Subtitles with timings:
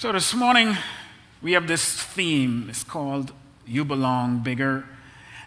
[0.00, 0.78] So this morning,
[1.42, 2.68] we have this theme.
[2.70, 3.34] It's called
[3.66, 4.86] You Belong Bigger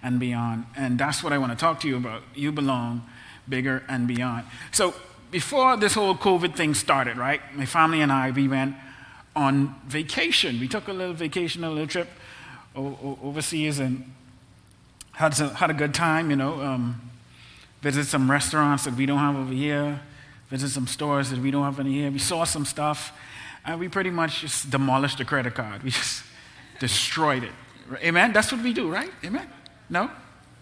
[0.03, 0.65] and Beyond.
[0.75, 2.21] And that's what I want to talk to you about.
[2.35, 3.01] You belong
[3.49, 4.45] bigger and beyond.
[4.71, 4.93] So
[5.31, 8.75] before this whole COVID thing started, right, my family and I, we went
[9.35, 10.59] on vacation.
[10.59, 12.09] We took a little vacation, a little trip
[12.75, 14.13] overseas and
[15.13, 16.61] had, some, had a good time, you know.
[16.61, 17.01] Um,
[17.81, 19.99] visit some restaurants that we don't have over here,
[20.51, 22.11] visit some stores that we don't have in here.
[22.11, 23.11] We saw some stuff
[23.65, 25.83] and we pretty much just demolished the credit card.
[25.83, 26.23] We just
[26.79, 27.51] destroyed it.
[28.03, 28.33] Amen?
[28.33, 29.11] That's what we do, right?
[29.23, 29.47] Amen?
[29.89, 30.09] No?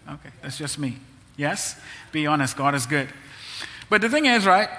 [0.07, 0.97] Okay, that's just me.
[1.37, 1.79] Yes?
[2.11, 3.09] Be honest, God is good.
[3.89, 4.69] But the thing is, right?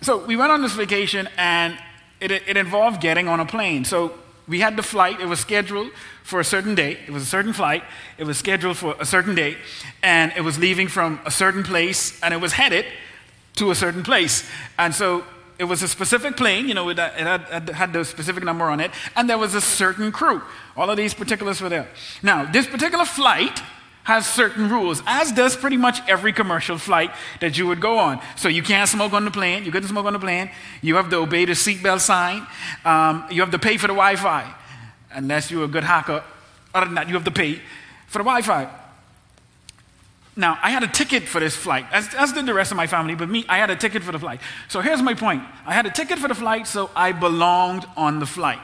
[0.00, 1.78] So we went on this vacation and
[2.20, 3.84] it, it involved getting on a plane.
[3.84, 4.12] So
[4.48, 5.92] we had the flight, it was scheduled
[6.24, 6.98] for a certain date.
[7.06, 7.84] It was a certain flight,
[8.18, 9.58] it was scheduled for a certain date,
[10.02, 12.84] and it was leaving from a certain place, and it was headed
[13.56, 14.48] to a certain place.
[14.78, 15.24] And so
[15.62, 18.90] it was a specific plane, you know, it had, had the specific number on it,
[19.14, 20.42] and there was a certain crew.
[20.76, 21.86] All of these particulars were there.
[22.20, 23.62] Now, this particular flight
[24.02, 28.20] has certain rules, as does pretty much every commercial flight that you would go on.
[28.34, 29.64] So you can't smoke on the plane.
[29.64, 30.50] You couldn't smoke on the plane.
[30.80, 32.44] You have to obey the seatbelt sign.
[32.84, 34.52] Um, you have to pay for the Wi-Fi,
[35.12, 36.24] unless you're a good hacker.
[36.74, 37.60] Other than that, you have to pay
[38.08, 38.81] for the Wi-Fi.
[40.34, 42.86] Now, I had a ticket for this flight, as, as did the rest of my
[42.86, 44.40] family, but me, I had a ticket for the flight.
[44.68, 48.18] So here's my point I had a ticket for the flight, so I belonged on
[48.18, 48.60] the flight.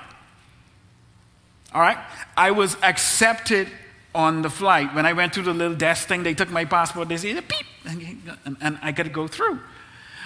[1.74, 1.98] All right?
[2.36, 3.68] I was accepted
[4.14, 4.94] on the flight.
[4.94, 7.66] When I went through the little desk thing, they took my passport, they said, beep,
[7.84, 9.60] and, and I got to go through.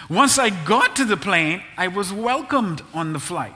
[0.08, 3.54] Once I got to the plane, I was welcomed on the flight.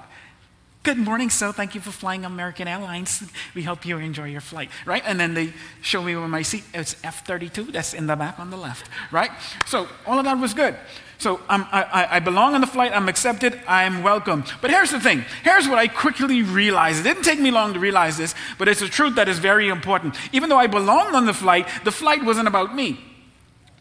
[0.86, 3.20] Good morning, so Thank you for flying American Airlines.
[3.56, 5.02] We hope you enjoy your flight, right?
[5.04, 6.62] And then they show me where my seat.
[6.72, 7.72] It's F 32.
[7.72, 9.32] That's in the back on the left, right?
[9.66, 10.76] So all of that was good.
[11.18, 12.92] So I, I belong on the flight.
[12.94, 13.60] I'm accepted.
[13.66, 14.44] I'm welcome.
[14.60, 15.24] But here's the thing.
[15.42, 17.00] Here's what I quickly realized.
[17.00, 19.68] It didn't take me long to realize this, but it's a truth that is very
[19.68, 20.14] important.
[20.32, 23.00] Even though I belonged on the flight, the flight wasn't about me.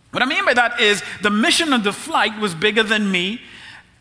[0.09, 3.41] What I mean by that is the mission of the flight was bigger than me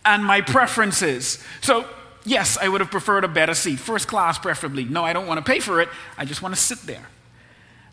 [0.07, 1.45] and my preferences.
[1.61, 1.85] So
[2.25, 4.85] Yes, I would have preferred a better seat, first class preferably.
[4.85, 5.89] No, I don't want to pay for it.
[6.17, 7.07] I just want to sit there.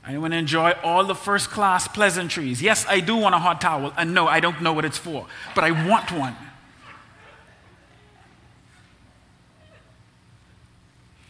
[0.04, 2.62] I want to enjoy all the first class pleasantries.
[2.62, 5.28] Yes, I do want a hot towel, and no, I don't know what it's for,
[5.54, 6.36] but I want one.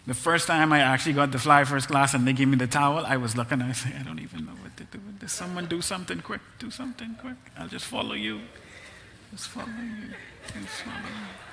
[0.08, 2.68] The first time I actually got to fly first class and they gave me the
[2.68, 5.32] towel, I was looking, I said, I don't even know what to do this.
[5.32, 7.36] Someone do something quick, do something quick.
[7.58, 8.42] I'll just follow you.
[9.32, 10.14] Just follow you.
[10.48, 11.51] Just follow you.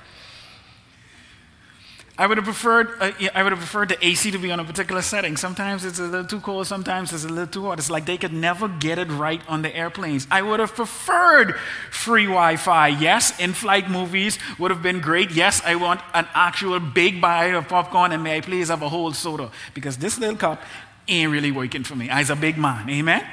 [2.20, 4.64] I would have preferred, uh, I would have preferred the AC to be on a
[4.64, 5.36] particular setting.
[5.36, 7.78] Sometimes it's a little too cold, sometimes it's a little too hot.
[7.78, 10.26] It's like they could never get it right on the airplanes.
[10.28, 11.54] I would have preferred
[11.92, 12.88] free Wi Fi.
[12.88, 15.30] Yes, in flight movies would have been great.
[15.30, 18.88] Yes, I want an actual big bite of popcorn, and may I please have a
[18.88, 19.52] whole soda?
[19.72, 20.60] Because this little cup
[21.06, 22.10] ain't really working for me.
[22.10, 22.90] I's a big man.
[22.90, 23.20] Amen?
[23.20, 23.30] Amen.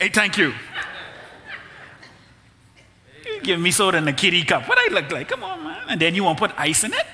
[0.00, 0.54] Hey, thank you
[3.42, 4.68] give me soda in a kitty cup.
[4.68, 5.28] What I look like?
[5.28, 5.82] Come on, man.
[5.88, 7.06] And then you want to put ice in it?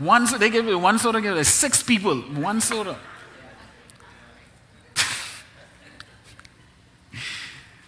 [0.00, 2.98] One, soda, they give you one soda, give you six people, one soda.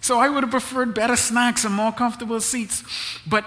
[0.01, 2.83] so I would have preferred better snacks and more comfortable seats.
[3.27, 3.45] But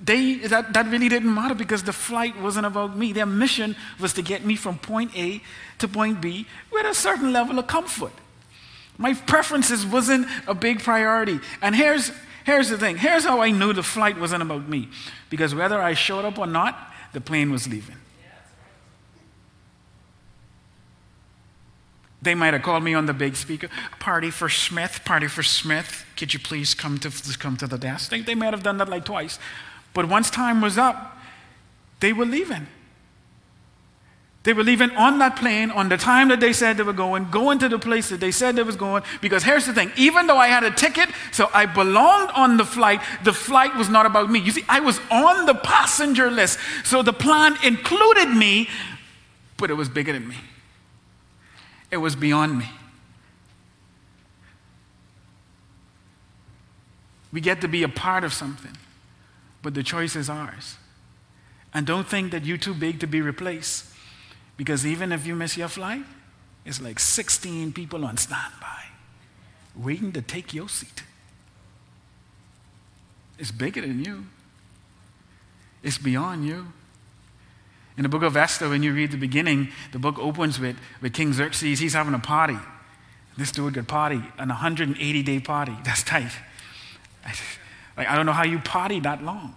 [0.00, 3.12] they, that, that really didn't matter because the flight wasn't about me.
[3.12, 5.40] Their mission was to get me from point A
[5.78, 8.12] to point B with a certain level of comfort.
[8.98, 11.38] My preferences wasn't a big priority.
[11.62, 12.10] And here's,
[12.44, 14.88] here's the thing here's how I knew the flight wasn't about me.
[15.30, 17.96] Because whether I showed up or not, the plane was leaving.
[22.20, 23.68] They might have called me on the big speaker,
[24.00, 26.04] party for Smith, party for Smith.
[26.16, 28.10] Could you please come to, come to the desk?
[28.10, 29.38] They, they might have done that like twice.
[29.94, 31.16] But once time was up,
[32.00, 32.66] they were leaving.
[34.48, 37.30] They were leaving on that plane on the time that they said they were going,
[37.30, 39.02] going to the place that they said they was going.
[39.20, 42.64] Because here's the thing even though I had a ticket, so I belonged on the
[42.64, 44.38] flight, the flight was not about me.
[44.38, 46.58] You see, I was on the passenger list.
[46.82, 48.70] So the plan included me,
[49.58, 50.38] but it was bigger than me,
[51.90, 52.70] it was beyond me.
[57.34, 58.78] We get to be a part of something,
[59.60, 60.78] but the choice is ours.
[61.74, 63.84] And don't think that you're too big to be replaced.
[64.58, 66.02] Because even if you miss your flight,
[66.66, 68.78] it's like 16 people on standby
[69.78, 71.04] waiting to take your seat.
[73.38, 74.26] It's bigger than you,
[75.82, 76.66] it's beyond you.
[77.96, 81.12] In the book of Esther, when you read the beginning, the book opens with, with
[81.12, 81.80] King Xerxes.
[81.80, 82.56] He's having a party.
[83.36, 85.76] This dude got party, an 180 day party.
[85.84, 86.32] That's tight.
[87.96, 89.56] Like, I don't know how you party that long.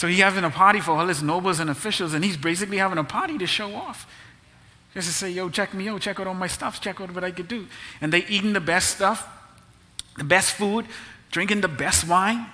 [0.00, 2.96] So he's having a party for all his nobles and officials, and he's basically having
[2.96, 4.06] a party to show off.
[4.94, 7.22] Just to say, yo, check me out, check out all my stuff, check out what
[7.22, 7.66] I could do.
[8.00, 9.28] And they eating the best stuff,
[10.16, 10.86] the best food,
[11.30, 12.46] drinking the best wine.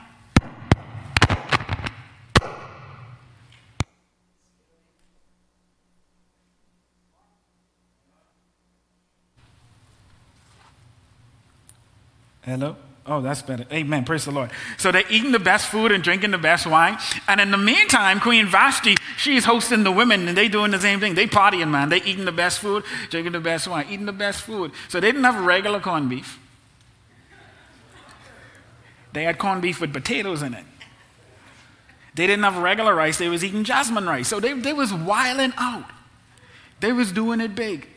[12.43, 12.76] Hello?
[13.08, 13.64] Oh, that's better.
[13.73, 14.05] Amen.
[14.05, 14.50] Praise the Lord.
[14.79, 16.99] So they're eating the best food and drinking the best wine.
[17.29, 20.99] And in the meantime, Queen Vashti, she's hosting the women and they doing the same
[20.99, 21.14] thing.
[21.14, 21.88] They partying, man.
[21.88, 24.73] They eating the best food, drinking the best wine, eating the best food.
[24.88, 26.41] So they didn't have regular corned beef.
[29.12, 30.64] They had corned beef with potatoes in it.
[32.17, 33.19] They didn't have regular rice.
[33.19, 34.26] They was eating jasmine rice.
[34.26, 35.85] So they, they was wiling out.
[36.81, 37.88] They was doing it big.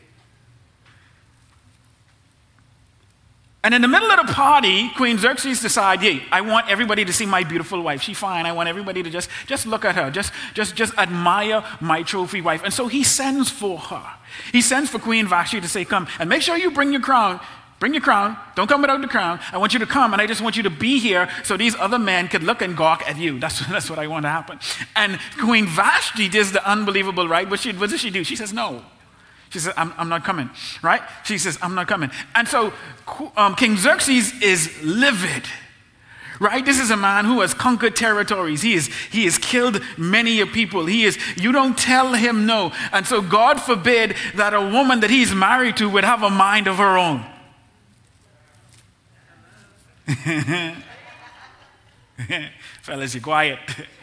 [3.62, 7.12] And in the middle of the party, Queen Xerxes decides, hey, I want everybody to
[7.12, 8.00] see my beautiful wife.
[8.00, 8.46] She's fine.
[8.46, 12.40] I want everybody to just, just look at her, just, just, just admire my trophy
[12.40, 12.62] wife.
[12.64, 14.02] And so he sends for her.
[14.50, 17.38] He sends for Queen Vashti to say, come, and make sure you bring your crown.
[17.80, 18.36] Bring your crown.
[18.56, 19.40] Don't come without the crown.
[19.52, 21.74] I want you to come, and I just want you to be here so these
[21.76, 23.38] other men could look and gawk at you.
[23.38, 24.58] That's, that's what I want to happen.
[24.96, 27.48] And Queen Vashti does the unbelievable, right?
[27.48, 28.24] What, she, what does she do?
[28.24, 28.84] She says, no.
[29.50, 30.48] She says, I'm, I'm not coming,
[30.82, 31.02] right?
[31.24, 32.10] She says, I'm not coming.
[32.34, 32.72] And so
[33.36, 35.44] um, King Xerxes is livid
[36.40, 36.64] right?
[36.64, 38.62] This is a man who has conquered territories.
[38.62, 40.86] He is he has killed many people.
[40.86, 42.72] He is you don't tell him no.
[42.92, 46.66] And so god forbid that a woman that he's married to would have a mind
[46.66, 47.24] of her own.
[52.82, 53.60] Fellas you quiet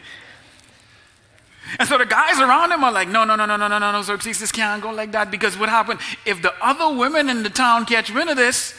[1.78, 3.92] and so the guys around him are like, no, no, no, no, no, no, no,
[3.92, 5.30] no, Xerxes, this can't go like that.
[5.30, 6.00] Because what happened?
[6.24, 8.74] If the other women in the town catch wind of this,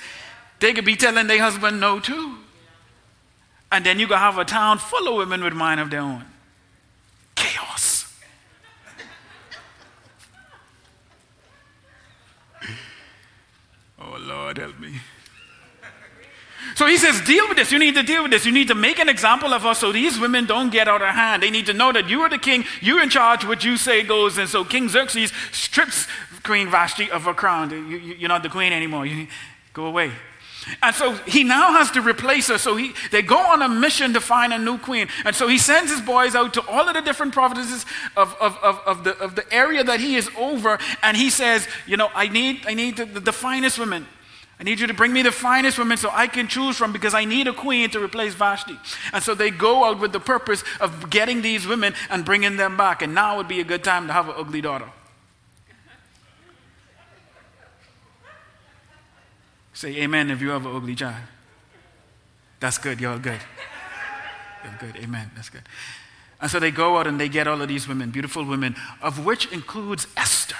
[0.59, 2.37] they could be telling their husband no too.
[3.71, 6.25] And then you could have a town full of women with mind of their own.
[7.35, 8.11] Chaos.
[13.99, 14.95] oh, Lord, help me.
[16.79, 17.73] So he says, deal with this.
[17.73, 18.45] You need to deal with this.
[18.45, 21.09] You need to make an example of us so these women don't get out of
[21.09, 21.43] hand.
[21.43, 22.63] They need to know that you are the king.
[22.79, 23.43] You're in charge.
[23.43, 24.37] What you say goes.
[24.37, 26.07] And so King Xerxes strips
[26.43, 27.69] Queen Vashti of her crown.
[27.71, 29.05] You, are not the queen anymore.
[29.05, 29.27] You
[29.73, 30.13] go away.
[30.81, 32.57] And so he now has to replace her.
[32.57, 35.09] So he, they go on a mission to find a new queen.
[35.25, 37.85] And so he sends his boys out to all of the different provinces
[38.15, 40.79] of, of, of, of the, of the area that he is over.
[41.03, 44.07] And he says, You know, I need, I need the, the finest women.
[44.59, 47.13] I need you to bring me the finest women so I can choose from because
[47.13, 48.77] I need a queen to replace Vashti.
[49.13, 52.75] And so they go out with the purpose of getting these women and bringing them
[52.75, 53.01] back.
[53.01, 54.89] And now would be a good time to have an ugly daughter.
[59.73, 61.23] Say amen if you have an ugly child.
[62.59, 62.99] That's good.
[62.99, 63.39] You're good.
[64.65, 65.01] You're good.
[65.01, 65.31] Amen.
[65.35, 65.63] That's good.
[66.41, 69.25] And so they go out and they get all of these women, beautiful women, of
[69.25, 70.57] which includes Esther.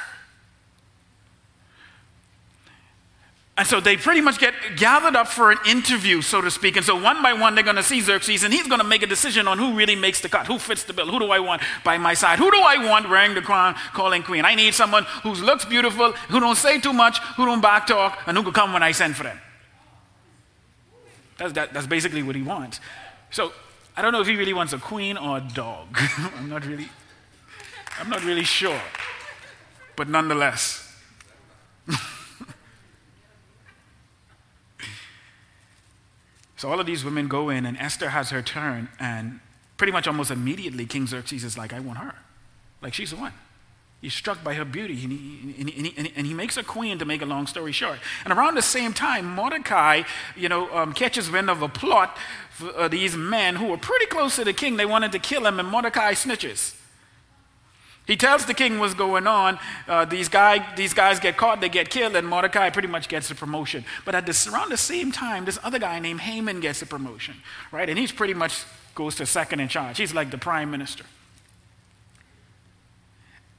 [3.57, 6.75] And so they pretty much get gathered up for an interview, so to speak.
[6.75, 9.03] And so one by one, they're going to see Xerxes, and he's going to make
[9.03, 11.39] a decision on who really makes the cut, who fits the bill, who do I
[11.39, 14.43] want by my side, who do I want wearing the crown, calling queen.
[14.43, 18.19] I need someone who looks beautiful, who don't say too much, who don't back talk,
[18.25, 19.39] and who can come when I send for them.
[21.37, 22.79] That's, that, that's basically what he wants.
[23.29, 23.53] So
[23.95, 25.95] I don't know if he really wants a queen or a dog.
[26.37, 26.89] I'm not really,
[27.99, 28.81] I'm not really sure.
[29.95, 30.85] But nonetheless.
[36.59, 39.39] So all of these women go in, and Esther has her turn, and
[39.77, 42.15] pretty much almost immediately, King Xerxes is like, I want her.
[42.81, 43.31] Like, she's the one.
[44.01, 46.63] He's struck by her beauty, and he, and, he, and, he, and he, makes a
[46.63, 47.99] queen to make a long story short.
[48.25, 50.03] And around the same time, Mordecai,
[50.35, 52.17] you know, um, catches wind of a plot
[52.49, 54.75] for uh, these men who were pretty close to the king.
[54.75, 56.75] They wanted to kill him, and Mordecai snitches.
[58.09, 59.59] He tells the king what's going on.
[59.87, 63.29] Uh, these, guy, these guys get caught, they get killed, and Mordecai pretty much gets
[63.29, 63.85] the promotion.
[64.03, 67.35] But at this, around the same time, this other guy named Haman gets the promotion,
[67.71, 67.87] right?
[67.87, 69.99] And he's pretty much goes to second in charge.
[69.99, 71.03] He's like the prime minister.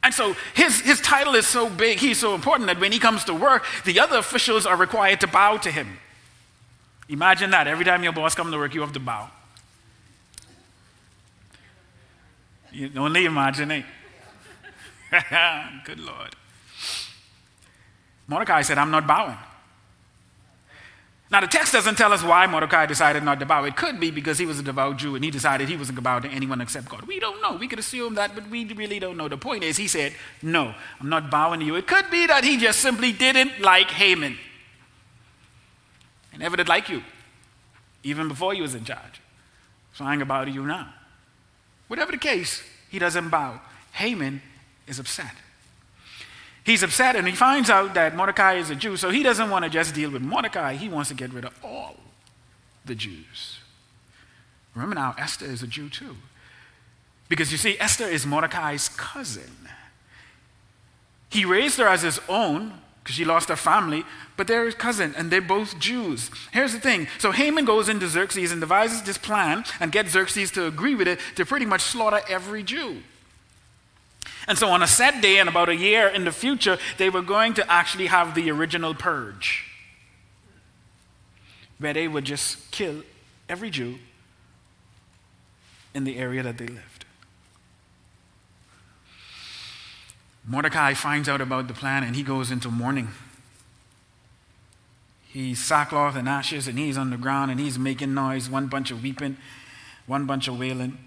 [0.03, 3.23] And so his, his title is so big, he's so important that when he comes
[3.25, 5.97] to work, the other officials are required to bow to him.
[7.09, 7.69] Imagine that.
[7.69, 9.31] Every time your boss comes to work, you have to bow.
[12.73, 13.85] You only imagine it.
[15.85, 16.37] Good Lord.
[18.27, 19.37] Mordecai said, I'm not bowing.
[21.31, 23.63] Now, the text doesn't tell us why Mordecai decided not to bow.
[23.65, 26.21] It could be because he was a devout Jew and he decided he wasn't going
[26.21, 27.03] to bow to anyone except God.
[27.03, 27.55] We don't know.
[27.55, 29.29] We could assume that, but we really don't know.
[29.29, 30.13] The point is, he said,
[30.43, 31.77] No, I'm not bowing to you.
[31.77, 34.39] It could be that he just simply didn't like Haman.
[36.33, 37.05] He never did like you,
[38.03, 39.21] even before he was in charge.
[39.95, 40.93] So I ain't going to bow to you now.
[41.87, 43.61] Whatever the case, he doesn't bow.
[43.93, 44.43] Haman
[44.87, 45.35] is upset.
[46.65, 49.65] He's upset and he finds out that Mordecai is a Jew, so he doesn't want
[49.65, 51.97] to just deal with Mordecai, he wants to get rid of all
[52.85, 53.59] the Jews.
[54.75, 56.17] Remember now, Esther is a Jew too.
[57.29, 59.69] Because you see, Esther is Mordecai's cousin.
[61.31, 64.05] He raised her as his own because she lost her family,
[64.37, 66.31] but they're his cousin and they're both Jews.
[66.53, 70.51] Here's the thing so Haman goes into Xerxes and devises this plan and gets Xerxes
[70.53, 73.03] to agree with it to pretty much slaughter every Jew.
[74.49, 77.23] And so on a set day, in about a year in the future, they were
[77.23, 79.67] going to actually have the original purge,
[81.79, 83.03] where they would just kill
[83.49, 83.99] every Jew
[85.95, 87.05] in the area that they lived.
[90.47, 93.09] Mordecai finds out about the plan and he goes into mourning.
[95.29, 98.91] He's sackcloth and ashes and he's on the ground and he's making noise, one bunch
[98.91, 99.37] of weeping,
[100.07, 100.99] one bunch of wailing.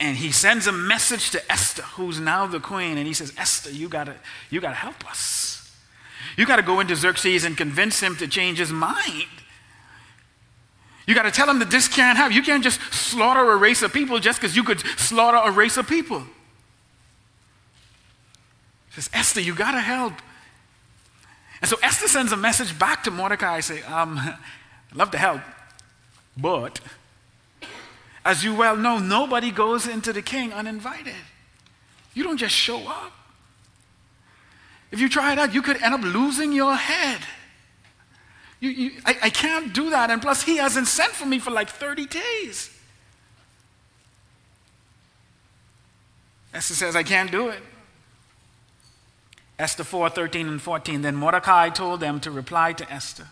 [0.00, 3.70] And he sends a message to Esther, who's now the queen, and he says, Esther,
[3.70, 4.16] you gotta,
[4.50, 5.70] you gotta help us.
[6.36, 9.28] You gotta go into Xerxes and convince him to change his mind.
[11.06, 12.34] You got to tell him that this can't happen.
[12.34, 15.76] You can't just slaughter a race of people just because you could slaughter a race
[15.76, 16.20] of people.
[18.90, 20.14] He says, Esther, you got to help.
[21.60, 24.18] And so Esther sends a message back to Mordecai, say, um,
[24.90, 25.40] I'd love to help,
[26.36, 26.80] but
[28.24, 31.14] as you well know, nobody goes into the king uninvited.
[32.14, 33.12] You don't just show up.
[34.90, 37.20] If you try that, you could end up losing your head.
[38.60, 40.10] You, you, I, I can't do that.
[40.10, 42.70] And plus, he hasn't sent for me for like 30 days.
[46.54, 47.60] Esther says, I can't do it.
[49.58, 51.02] Esther 4 13 and 14.
[51.02, 53.28] Then Mordecai told them to reply to Esther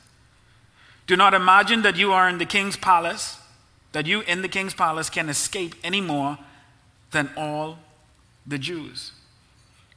[1.07, 3.40] Do not imagine that you are in the king's palace,
[3.93, 6.39] that you in the king's palace can escape any more
[7.11, 7.79] than all
[8.47, 9.13] the Jews.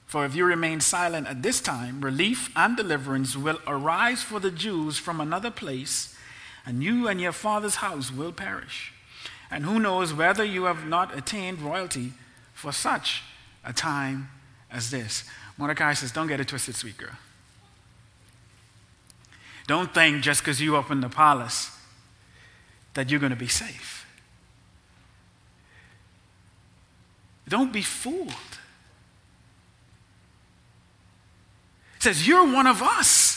[0.05, 4.51] For if you remain silent at this time, relief and deliverance will arise for the
[4.51, 6.15] Jews from another place,
[6.65, 8.93] and you and your father's house will perish.
[9.49, 12.13] And who knows whether you have not attained royalty
[12.53, 13.23] for such
[13.63, 14.29] a time
[14.71, 15.23] as this.
[15.57, 17.17] Mordecai says, Don't get it twisted, sweet girl.
[19.67, 21.71] Don't think just because you open the palace
[22.93, 24.05] that you're going to be safe.
[27.47, 28.29] Don't be fooled.
[31.97, 33.33] It says, You're one of us.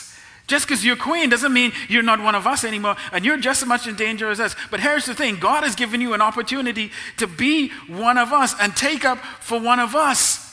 [0.47, 3.61] Just because you're queen doesn't mean you're not one of us anymore, and you're just
[3.61, 4.55] as much in danger as us.
[4.71, 8.55] But here's the thing God has given you an opportunity to be one of us
[8.59, 10.43] and take up for one of us.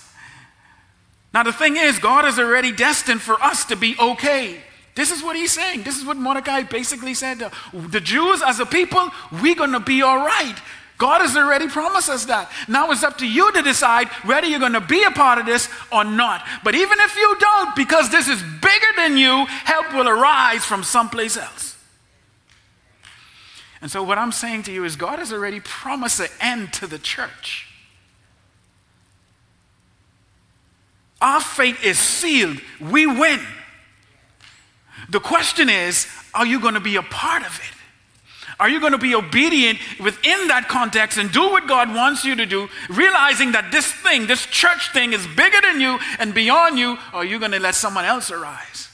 [1.33, 4.61] Now, the thing is, God is already destined for us to be okay.
[4.95, 5.83] This is what he's saying.
[5.83, 7.43] This is what Mordecai basically said.
[7.73, 9.11] The Jews, as a people,
[9.43, 10.55] we're going to be all right.
[10.97, 12.51] God has already promised us that.
[12.69, 15.47] Now it's up to you to decide whether you're going to be a part of
[15.47, 16.47] this or not.
[16.63, 20.85] But even if you don't, because this is bigger than you, help will arise from
[20.85, 21.77] someplace else.
[23.83, 26.87] And so, what I'm saying to you is, God has already promised an end to
[26.87, 27.69] the church.
[31.21, 32.61] Our fate is sealed.
[32.81, 33.41] We win.
[35.15, 38.51] The question is, are you going to be a part of it?
[38.59, 42.35] Are you going to be obedient within that context and do what God wants you
[42.35, 46.81] to do, realizing that this thing, this church thing, is bigger than you and beyond
[46.81, 48.89] you, or are you going to let someone else arise?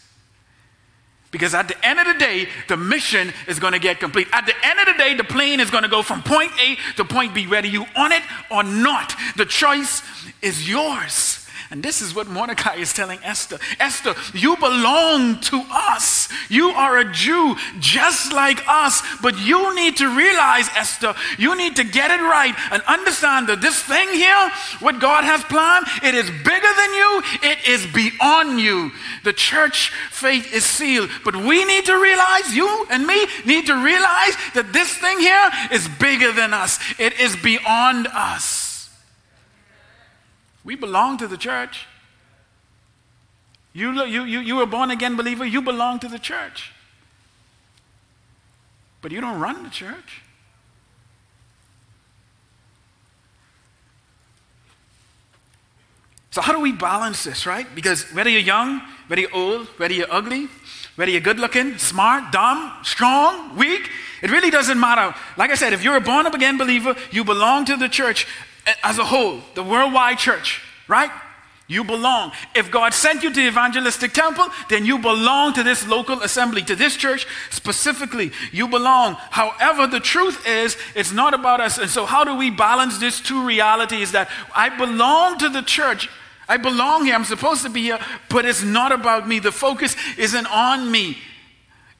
[1.30, 4.28] Because at the end of the day, the mission is going to get complete.
[4.30, 6.76] At the end of the day, the plane is going to go from point A
[6.96, 9.14] to point B, whether you on it or not.
[9.36, 10.02] The choice
[10.42, 11.39] is yours.
[11.70, 16.28] And this is what Mordecai is telling Esther Esther, you belong to us.
[16.48, 19.02] You are a Jew just like us.
[19.22, 23.60] But you need to realize, Esther, you need to get it right and understand that
[23.60, 24.50] this thing here,
[24.80, 28.90] what God has planned, it is bigger than you, it is beyond you.
[29.22, 31.10] The church faith is sealed.
[31.24, 35.50] But we need to realize, you and me need to realize that this thing here
[35.72, 38.59] is bigger than us, it is beyond us.
[40.64, 41.86] We belong to the church.
[43.72, 46.72] You, you, you, you were born again believer, you belong to the church.
[49.00, 50.22] But you don't run the church.
[56.32, 57.66] So, how do we balance this, right?
[57.74, 60.48] Because whether you're young, whether you're old, whether you're ugly,
[60.94, 63.90] whether you're good looking, smart, dumb, strong, weak,
[64.22, 65.14] it really doesn't matter.
[65.36, 68.28] Like I said, if you're a born again believer, you belong to the church
[68.66, 71.10] Eh, as a whole, the worldwide church, right?
[71.70, 72.32] You belong.
[72.52, 76.62] If God sent you to the evangelistic temple, then you belong to this local assembly,
[76.62, 78.32] to this church specifically.
[78.50, 79.14] You belong.
[79.30, 81.78] However, the truth is, it's not about us.
[81.78, 86.08] And so, how do we balance these two realities that I belong to the church?
[86.48, 87.14] I belong here.
[87.14, 89.38] I'm supposed to be here, but it's not about me.
[89.38, 91.18] The focus isn't on me.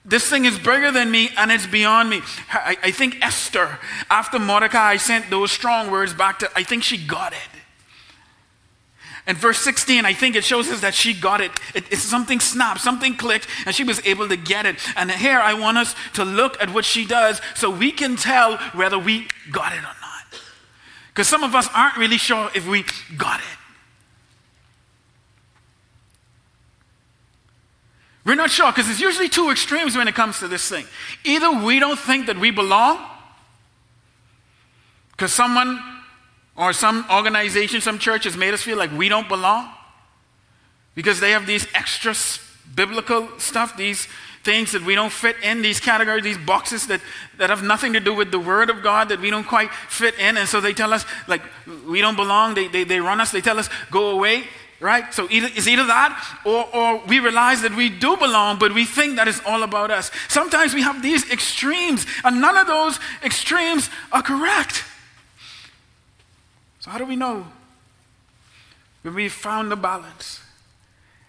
[0.04, 2.23] This thing is bigger than me and it's beyond me.
[2.50, 3.78] I, I think Esther,
[4.09, 7.61] after Mordecai sent those strong words back to, I think she got it.
[9.26, 11.52] And verse 16, I think it shows us that she got it.
[11.75, 11.85] it.
[11.92, 14.76] It's something snapped, something clicked, and she was able to get it.
[14.97, 18.57] And here I want us to look at what she does so we can tell
[18.73, 20.40] whether we got it or not.
[21.09, 22.85] Because some of us aren't really sure if we
[23.16, 23.59] got it.
[28.30, 30.87] We're not sure because it's usually two extremes when it comes to this thing.
[31.25, 33.04] Either we don't think that we belong
[35.10, 35.82] because someone
[36.54, 39.68] or some organization, some church has made us feel like we don't belong
[40.94, 42.14] because they have these extra
[42.72, 44.06] biblical stuff, these
[44.44, 47.00] things that we don't fit in, these categories, these boxes that,
[47.37, 50.16] that have nothing to do with the Word of God that we don't quite fit
[50.20, 50.37] in.
[50.37, 51.42] And so they tell us, like,
[51.84, 52.54] we don't belong.
[52.54, 54.44] They, they, they run us, they tell us, go away
[54.80, 55.12] right?
[55.12, 58.84] So either, it's either that or, or we realize that we do belong, but we
[58.84, 60.10] think that it's all about us.
[60.28, 64.84] Sometimes we have these extremes, and none of those extremes are correct.
[66.80, 67.46] So, how do we know
[69.02, 70.40] when we found the balance?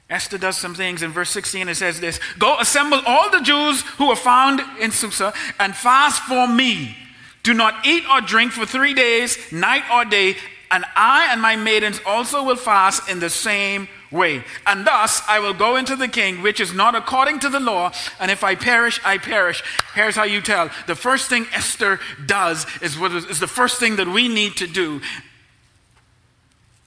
[0.10, 1.04] Esther does some things.
[1.04, 4.92] In verse 16, it says this Go assemble all the Jews who are found in
[4.92, 6.98] Susa and fast for me.
[7.44, 10.36] Do not eat or drink for three days, night or day,
[10.72, 14.44] and I and my maidens also will fast in the same way.
[14.66, 17.92] And thus I will go into the king, which is not according to the law,
[18.20, 19.64] and if I perish, I perish.
[19.94, 20.70] Here's how you tell.
[20.88, 24.68] The first thing Esther does is, what is, the first thing that we need to
[24.68, 25.02] do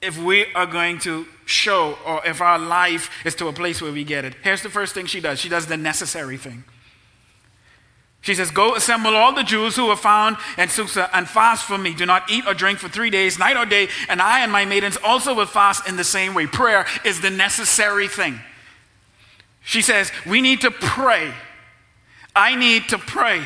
[0.00, 3.92] if we are going to show or if our life is to a place where
[3.92, 4.34] we get it.
[4.42, 6.64] Here's the first thing she does she does the necessary thing.
[8.24, 11.76] She says, Go assemble all the Jews who are found in Susa and fast for
[11.76, 11.92] me.
[11.92, 14.64] Do not eat or drink for three days, night or day, and I and my
[14.64, 16.46] maidens also will fast in the same way.
[16.46, 18.40] Prayer is the necessary thing.
[19.62, 21.34] She says, We need to pray.
[22.34, 23.44] I need to pray.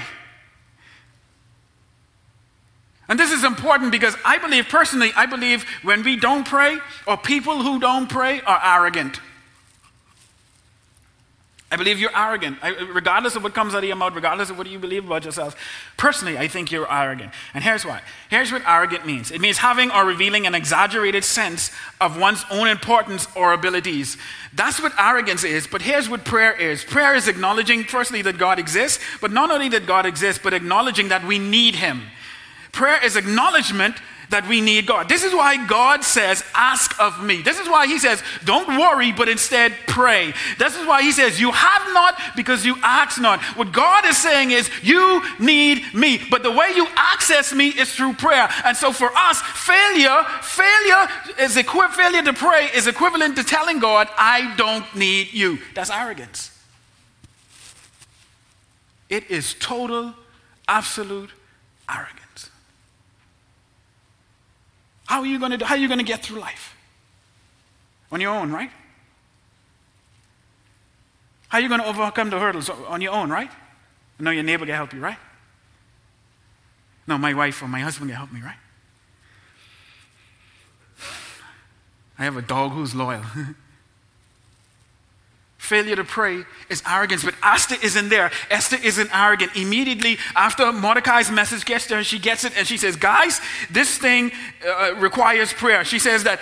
[3.08, 7.16] And this is important because I believe, personally, I believe when we don't pray, or
[7.16, 9.18] people who don't pray are arrogant.
[11.70, 12.56] I believe you're arrogant.
[12.62, 15.26] I, regardless of what comes out of your mouth, regardless of what you believe about
[15.26, 15.54] yourself,
[15.98, 17.30] personally, I think you're arrogant.
[17.52, 18.00] And here's why.
[18.30, 22.68] Here's what arrogant means it means having or revealing an exaggerated sense of one's own
[22.68, 24.16] importance or abilities.
[24.54, 25.66] That's what arrogance is.
[25.66, 29.68] But here's what prayer is prayer is acknowledging, firstly, that God exists, but not only
[29.68, 32.02] that God exists, but acknowledging that we need Him.
[32.72, 33.96] Prayer is acknowledgement
[34.30, 35.08] that we need God.
[35.08, 37.42] This is why God says, Ask of me.
[37.42, 40.32] This is why He says, Don't worry, but instead pray.
[40.58, 43.42] This is why He says, You have not because you ask not.
[43.56, 46.20] What God is saying is, You need me.
[46.30, 48.48] But the way you access me is through prayer.
[48.64, 54.08] And so for us, failure, failure is failure to pray is equivalent to telling God,
[54.16, 55.58] I don't need you.
[55.74, 56.50] That's arrogance.
[59.08, 60.14] It is total,
[60.66, 61.30] absolute
[61.88, 62.27] arrogance.
[65.08, 66.76] How are you going to, how are you going to get through life?
[68.12, 68.70] On your own, right?
[71.48, 73.50] How are you going to overcome the hurdles on your own, right?
[74.18, 75.16] No, your neighbor can help you, right?
[77.06, 78.58] No, my wife or my husband can help me, right?
[82.18, 83.22] I have a dog who's loyal.
[85.58, 88.30] Failure to pray is arrogance, but Esther isn't there.
[88.48, 89.56] Esther isn't arrogant.
[89.56, 93.98] Immediately after Mordecai's message gets to her, she gets it and she says, Guys, this
[93.98, 94.30] thing
[94.66, 95.84] uh, requires prayer.
[95.84, 96.40] She says that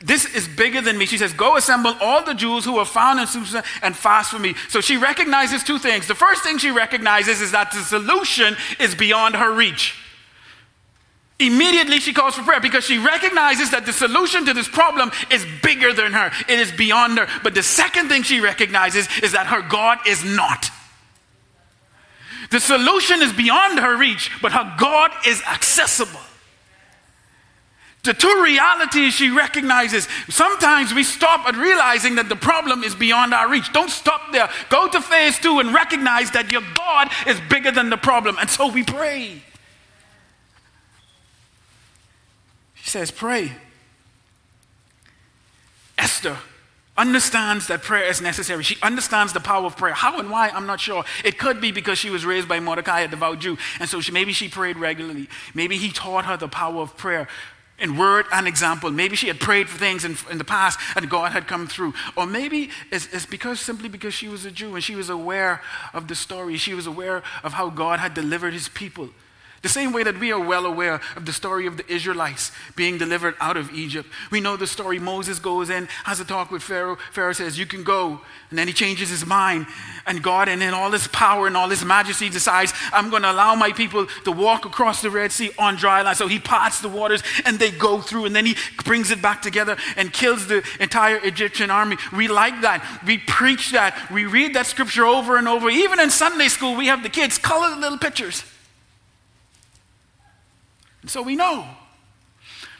[0.00, 1.04] this is bigger than me.
[1.04, 4.38] She says, Go assemble all the Jews who are found in Susa and fast for
[4.38, 4.54] me.
[4.68, 6.08] So she recognizes two things.
[6.08, 9.94] The first thing she recognizes is that the solution is beyond her reach.
[11.40, 15.44] Immediately she calls for prayer because she recognizes that the solution to this problem is
[15.62, 16.30] bigger than her.
[16.48, 17.26] It is beyond her.
[17.42, 20.70] But the second thing she recognizes is that her God is not.
[22.50, 26.20] The solution is beyond her reach, but her God is accessible.
[28.04, 30.06] The two realities she recognizes.
[30.28, 33.72] Sometimes we stop at realizing that the problem is beyond our reach.
[33.72, 34.50] Don't stop there.
[34.68, 38.36] Go to phase two and recognize that your God is bigger than the problem.
[38.38, 39.42] And so we pray.
[42.74, 43.50] He says, Pray.
[45.98, 46.38] Esther
[46.96, 48.62] understands that prayer is necessary.
[48.62, 49.94] She understands the power of prayer.
[49.94, 51.04] How and why, I'm not sure.
[51.24, 54.12] It could be because she was raised by Mordecai, a devout Jew, and so she,
[54.12, 55.28] maybe she prayed regularly.
[55.54, 57.26] Maybe he taught her the power of prayer.
[57.80, 58.92] in word and example.
[58.92, 61.94] Maybe she had prayed for things in, in the past and God had come through.
[62.16, 65.60] Or maybe it's, it's because simply because she was a Jew and she was aware
[65.92, 66.56] of the story.
[66.56, 69.08] She was aware of how God had delivered his people.
[69.64, 72.98] The same way that we are well aware of the story of the Israelites being
[72.98, 74.06] delivered out of Egypt.
[74.30, 74.98] We know the story.
[74.98, 76.98] Moses goes in, has a talk with Pharaoh.
[77.12, 78.20] Pharaoh says, You can go.
[78.50, 79.66] And then he changes his mind.
[80.06, 83.32] And God, and in all his power and all his majesty, decides, I'm going to
[83.32, 86.18] allow my people to walk across the Red Sea on dry land.
[86.18, 88.26] So he parts the waters and they go through.
[88.26, 91.96] And then he brings it back together and kills the entire Egyptian army.
[92.14, 93.00] We like that.
[93.06, 94.10] We preach that.
[94.12, 95.70] We read that scripture over and over.
[95.70, 98.44] Even in Sunday school, we have the kids color the little pictures.
[101.06, 101.66] So we know.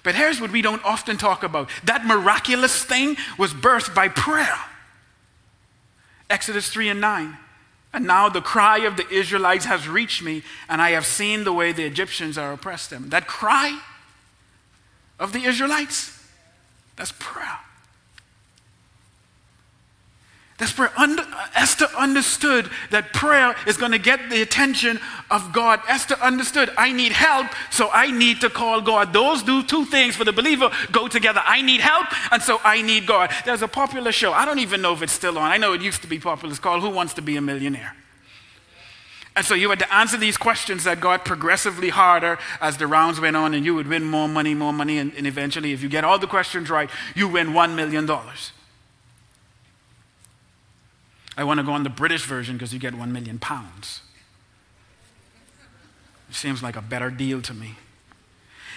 [0.03, 4.59] But here's what we don't often talk about that miraculous thing was birthed by prayer.
[6.29, 7.39] Exodus 3 and 9.
[7.93, 11.53] And now the cry of the Israelites has reached me, and I have seen the
[11.53, 13.11] way the Egyptians are oppressed them.
[13.11, 13.81] That cry
[15.19, 16.21] of the Israelites,
[16.97, 17.59] that's prayer.
[20.59, 20.79] That's.
[20.97, 25.81] Under, Esther understood that prayer is going to get the attention of God.
[25.89, 29.13] Esther understood, I need help, so I need to call God.
[29.13, 31.43] Those do two things for the believer go together.
[31.45, 33.33] I need help, and so I need God.
[33.45, 34.33] There's a popular show.
[34.33, 35.51] I don't even know if it's still on.
[35.51, 36.53] I know it used to be popular.
[36.53, 37.97] It's called Who Wants to Be a Millionaire?
[39.37, 43.19] And so you had to answer these questions that got progressively harder as the rounds
[43.21, 45.89] went on, and you would win more money, more money, and, and eventually, if you
[45.89, 48.09] get all the questions right, you win $1 million.
[51.37, 54.01] I want to go on the British version because you get one million pounds.
[56.29, 57.75] It seems like a better deal to me.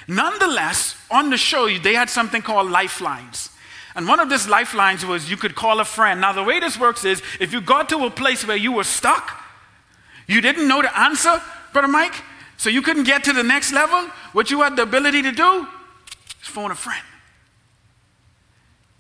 [0.07, 3.49] Nonetheless, on the show, they had something called lifelines.
[3.95, 6.21] And one of these lifelines was you could call a friend.
[6.21, 8.83] Now, the way this works is if you got to a place where you were
[8.83, 9.43] stuck,
[10.27, 11.41] you didn't know the answer,
[11.73, 12.13] Brother Mike,
[12.57, 15.67] so you couldn't get to the next level, what you had the ability to do
[16.41, 17.03] is phone a friend.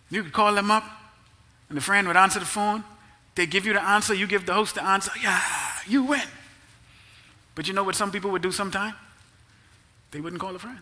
[0.09, 0.83] You could call them up,
[1.69, 2.83] and the friend would answer the phone,
[3.37, 5.41] they give you the answer, you give the host the answer, yeah,
[5.87, 6.27] you win.
[7.55, 8.93] But you know what some people would do sometime?
[10.11, 10.79] They wouldn't call a friend.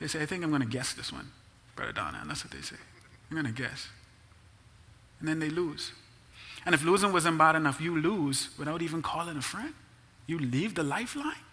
[0.00, 1.30] They say, I think I'm going to guess this one,
[1.76, 2.18] Brother Donna.
[2.20, 2.76] And that's what they say.
[3.30, 3.88] I'm going to guess.
[5.20, 5.92] And then they lose.
[6.64, 9.74] And if losing wasn't bad enough, you lose without even calling a friend.
[10.26, 11.44] You leave the lifeline.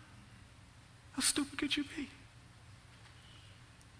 [1.13, 2.10] How stupid could you be?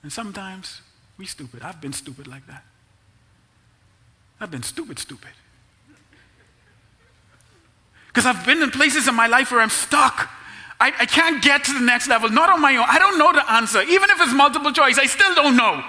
[0.04, 0.82] And sometimes
[1.18, 1.64] we stupid.
[1.64, 2.64] I've been stupid like that.
[4.40, 5.32] I've been stupid, stupid.
[8.08, 10.30] Because I've been in places in my life where I'm stuck.
[10.80, 12.86] I, I, can't get to the next level, not on my own.
[12.88, 13.82] I don't know the answer.
[13.82, 15.84] Even if it's multiple choice, I still don't know.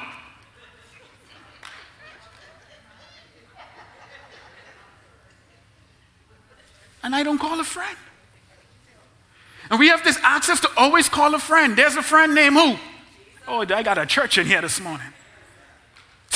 [7.02, 7.96] And I don't call a friend.
[9.70, 11.76] And we have this access to always call a friend.
[11.76, 12.76] There's a friend named who?
[13.48, 15.06] Oh, I got a church in here this morning.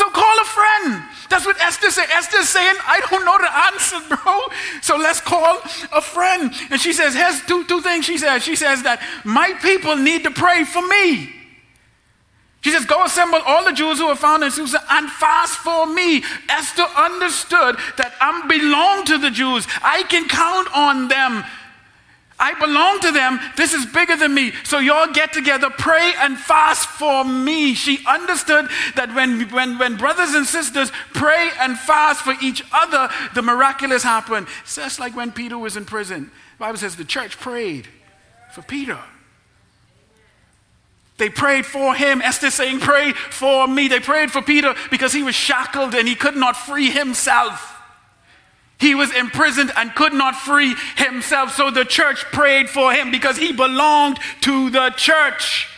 [0.00, 1.02] So call a friend.
[1.28, 2.06] That's what Esther said.
[2.10, 4.40] Esther's saying, I don't know the answer, bro.
[4.80, 5.58] So let's call
[5.92, 6.50] a friend.
[6.70, 8.42] And she says, here's two, two things she says.
[8.42, 11.34] She says that my people need to pray for me.
[12.62, 15.84] She says, Go assemble all the Jews who are found in Susa and fast for
[15.86, 16.22] me.
[16.48, 19.66] Esther understood that I belong to the Jews.
[19.82, 21.44] I can count on them
[22.40, 23.38] I belong to them.
[23.56, 24.52] This is bigger than me.
[24.64, 27.74] So y'all get together, pray and fast for me.
[27.74, 33.10] She understood that when, when, when brothers and sisters pray and fast for each other,
[33.34, 34.46] the miraculous happen.
[34.62, 36.30] It's just like when Peter was in prison.
[36.56, 37.86] The Bible says the church prayed
[38.52, 38.98] for Peter.
[41.18, 42.22] They prayed for him.
[42.22, 43.88] Esther saying, Pray for me.
[43.88, 47.69] They prayed for Peter because he was shackled and he could not free himself.
[48.80, 51.52] He was imprisoned and could not free himself.
[51.52, 55.69] So the church prayed for him because he belonged to the church.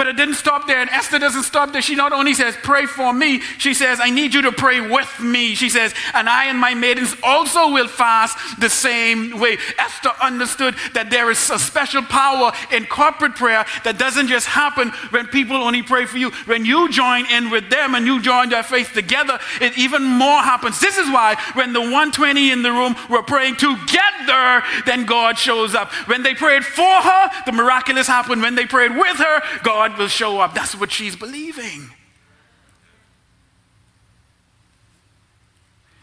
[0.00, 0.80] But it didn't stop there.
[0.80, 1.82] And Esther doesn't stop there.
[1.82, 5.20] She not only says, Pray for me, she says, I need you to pray with
[5.20, 5.54] me.
[5.54, 9.58] She says, And I and my maidens also will fast the same way.
[9.78, 14.88] Esther understood that there is a special power in corporate prayer that doesn't just happen
[15.10, 16.30] when people only pray for you.
[16.46, 20.40] When you join in with them and you join their faith together, it even more
[20.40, 20.80] happens.
[20.80, 25.74] This is why when the 120 in the room were praying together, then God shows
[25.74, 25.92] up.
[26.08, 28.40] When they prayed for her, the miraculous happened.
[28.40, 30.54] When they prayed with her, God God will show up.
[30.54, 31.90] That's what she's believing.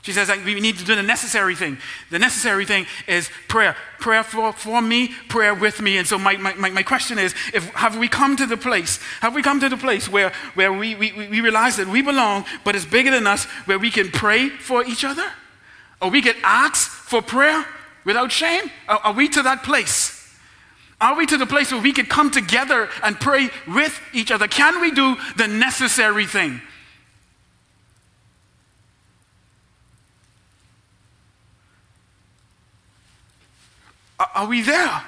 [0.02, 1.78] She says we need to do the necessary thing.
[2.12, 3.76] The necessary thing is prayer.
[4.00, 5.98] Prayer for, for me, prayer with me.
[5.98, 9.36] And so my, my, my question is, if, have we come to the place, have
[9.36, 12.74] we come to the place where, where we, we, we realize that we belong, but
[12.74, 15.30] it's bigger than us, where we can pray for each other?
[16.02, 17.66] Or we can ask for prayer
[18.06, 18.72] without shame?
[18.88, 20.17] Are, are we to that place?
[21.00, 24.48] Are we to the place where we could come together and pray with each other?
[24.48, 26.62] Can we do the necessary thing?
[34.34, 35.04] Are we there?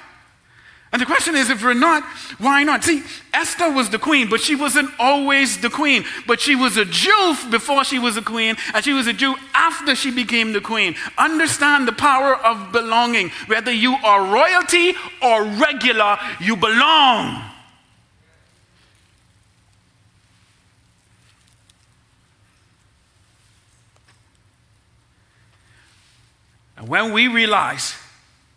[0.92, 2.02] And the question is if we're not,
[2.38, 2.82] why not?
[2.82, 6.04] See, Esther was the queen, but she wasn't always the queen.
[6.26, 9.36] But she was a Jew before she was a queen, and she was a Jew
[9.54, 10.96] after she became the queen.
[11.16, 13.30] Understand the power of belonging.
[13.46, 17.44] Whether you are royalty or regular, you belong.
[26.76, 27.94] And when we realize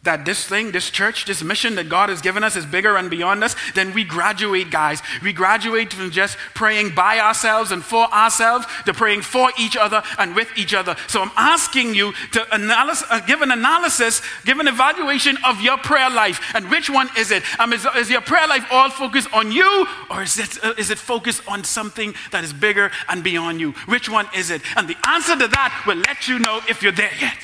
[0.04, 3.10] that this thing, this church, this mission that God has given us is bigger and
[3.10, 5.02] beyond us, then we graduate, guys.
[5.22, 10.04] We graduate from just praying by ourselves and for ourselves to praying for each other
[10.20, 10.98] and with each other.
[11.08, 16.10] So I'm asking you to uh, give an analysis, give an evaluation of your prayer
[16.10, 16.54] life.
[16.54, 17.44] And which one is it?
[17.58, 20.90] Um, is, is your prayer life all focused on you or is it, uh, is
[20.90, 23.72] it focused on something that is bigger and beyond you?
[23.88, 24.62] Which one is it?
[24.76, 27.38] And the answer to that will let you know if you're there yet.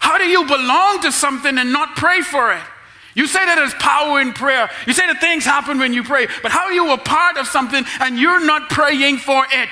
[0.00, 2.62] How do you belong to something and not pray for it?
[3.14, 4.70] You say that there's power in prayer.
[4.86, 6.26] You say that things happen when you pray.
[6.42, 9.68] But how are you a part of something and you're not praying for it?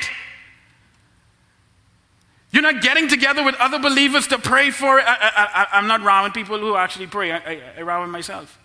[2.51, 5.05] You're not getting together with other believers to pray for it.
[5.07, 7.33] I, am not rowing people who actually pray.
[7.33, 8.59] I, I, I myself.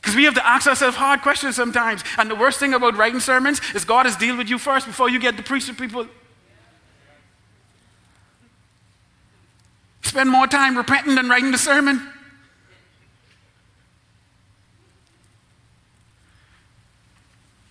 [0.00, 2.02] Because we have to ask ourselves hard questions sometimes.
[2.16, 5.10] And the worst thing about writing sermons is God has dealt with you first before
[5.10, 6.06] you get to preach to people.
[10.08, 11.98] Spend more time repenting than writing the sermon.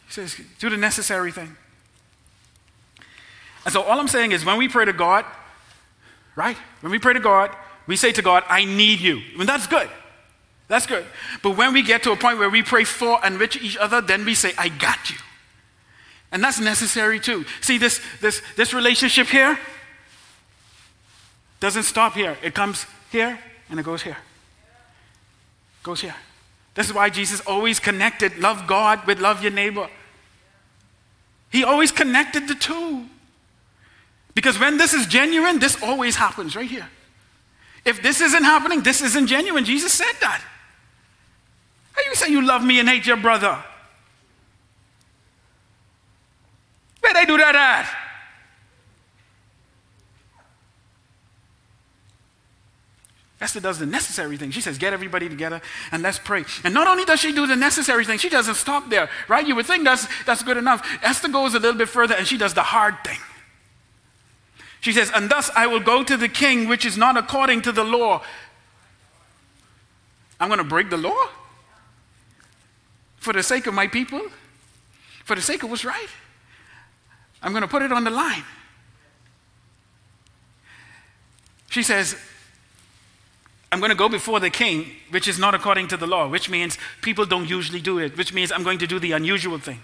[0.06, 1.58] He says, do the necessary thing.
[3.66, 5.26] And so all I'm saying is when we pray to God,
[6.36, 6.56] right?
[6.82, 7.50] When we pray to God,
[7.88, 9.16] we say to God, I need you.
[9.36, 9.90] Mean, that's good.
[10.68, 11.06] That's good.
[11.42, 14.00] But when we get to a point where we pray for and with each other,
[14.00, 15.18] then we say, I got you.
[16.32, 17.46] And that's necessary too.
[17.62, 19.58] See this, this, this relationship here?
[21.60, 22.38] Doesn't stop here.
[22.44, 23.40] It comes here
[23.70, 24.18] and it goes here.
[25.84, 26.16] Goes here.
[26.76, 29.90] This is why Jesus always connected love God with love your neighbor.
[31.50, 33.06] He always connected the two.
[34.36, 36.88] Because when this is genuine, this always happens right here.
[37.84, 39.66] If this isn't happening, this isn't genuine.
[39.66, 40.44] Jesus said that.
[41.94, 43.58] How you say you love me and hate your brother?
[47.00, 48.07] Where they do that at?
[53.40, 54.50] Esther does the necessary thing.
[54.50, 56.44] She says, Get everybody together and let's pray.
[56.64, 59.48] And not only does she do the necessary thing, she doesn't stop there, right?
[59.48, 60.88] You would think that's, that's good enough.
[61.04, 63.20] Esther goes a little bit further and she does the hard thing.
[64.82, 67.72] She says, And thus I will go to the king, which is not according to
[67.72, 68.24] the law.
[70.40, 71.30] I'm going to break the law
[73.18, 74.22] for the sake of my people,
[75.26, 76.10] for the sake of what's right.
[77.44, 78.44] I'm going to put it on the line.
[81.70, 82.16] She says,
[83.72, 86.50] I'm going to go before the king, which is not according to the law, which
[86.50, 89.82] means people don't usually do it, which means I'm going to do the unusual thing.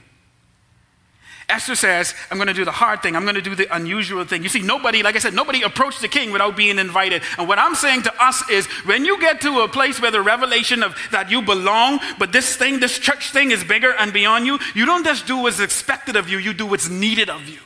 [1.50, 3.18] Esther says, I'm going to do the hard thing.
[3.18, 4.44] I'm going to do the unusual thing.
[4.44, 7.22] You see, nobody, like I said, nobody approached the king without being invited.
[7.38, 10.22] And what I'm saying to us is when you get to a place where the
[10.22, 14.46] revelation of that you belong, but this thing, this church thing is bigger and beyond
[14.46, 17.60] you, you don't just do what's expected of you, you do what's needed of you.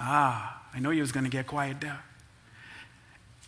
[0.00, 2.02] Ah, I know you was going to get quiet there.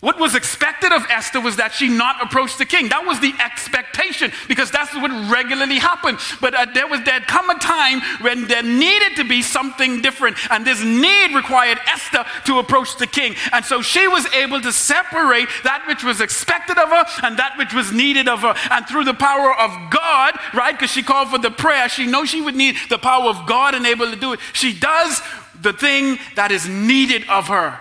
[0.07, 2.90] What was expected of Esther was that she not approach the king.
[2.90, 6.21] That was the expectation because that's what regularly happened.
[6.40, 10.37] But uh, there was there come a time when there needed to be something different,
[10.53, 13.35] and this need required Esther to approach the king.
[13.51, 17.59] And so she was able to separate that which was expected of her and that
[17.59, 18.55] which was needed of her.
[18.71, 20.79] And through the power of God, right?
[20.79, 23.75] Because she called for the prayer, she knows she would need the power of God
[23.75, 24.40] and able to do it.
[24.53, 25.21] She does
[25.61, 27.81] the thing that is needed of her.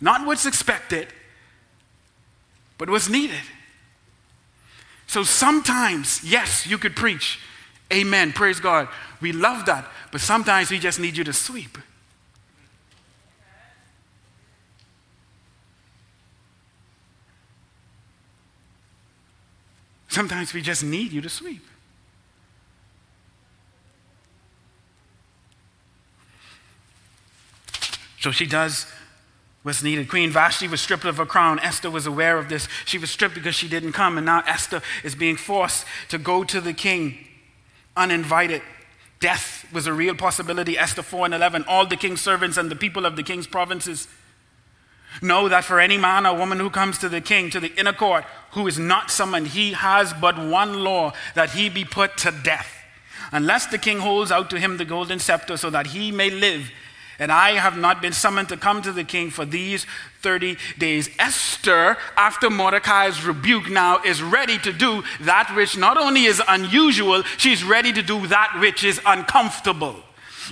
[0.00, 1.08] Not what's expected,
[2.78, 3.42] but what's needed.
[5.06, 7.38] So sometimes, yes, you could preach.
[7.92, 8.32] Amen.
[8.32, 8.88] Praise God.
[9.20, 9.86] We love that.
[10.10, 11.78] But sometimes we just need you to sweep.
[20.08, 21.62] Sometimes we just need you to sweep.
[28.20, 28.86] So she does
[29.66, 30.08] was needed.
[30.08, 31.58] Queen Vashti was stripped of her crown.
[31.58, 32.68] Esther was aware of this.
[32.84, 36.44] She was stripped because she didn't come, and now Esther is being forced to go
[36.44, 37.18] to the king
[37.96, 38.62] uninvited.
[39.18, 40.78] Death was a real possibility.
[40.78, 41.64] Esther 4 and 11.
[41.66, 44.06] All the king's servants and the people of the king's provinces
[45.20, 47.92] know that for any man or woman who comes to the king, to the inner
[47.92, 52.30] court, who is not summoned, he has but one law that he be put to
[52.30, 52.72] death,
[53.32, 56.70] unless the king holds out to him the golden scepter so that he may live
[57.18, 59.86] and I have not been summoned to come to the king for these
[60.20, 61.10] 30 days.
[61.18, 67.22] Esther, after Mordecai's rebuke, now is ready to do that which not only is unusual,
[67.36, 69.96] she's ready to do that which is uncomfortable.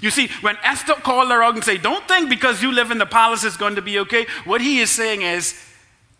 [0.00, 2.98] You see, when Esther called her out and said, Don't think because you live in
[2.98, 5.60] the palace it's going to be okay, what he is saying is,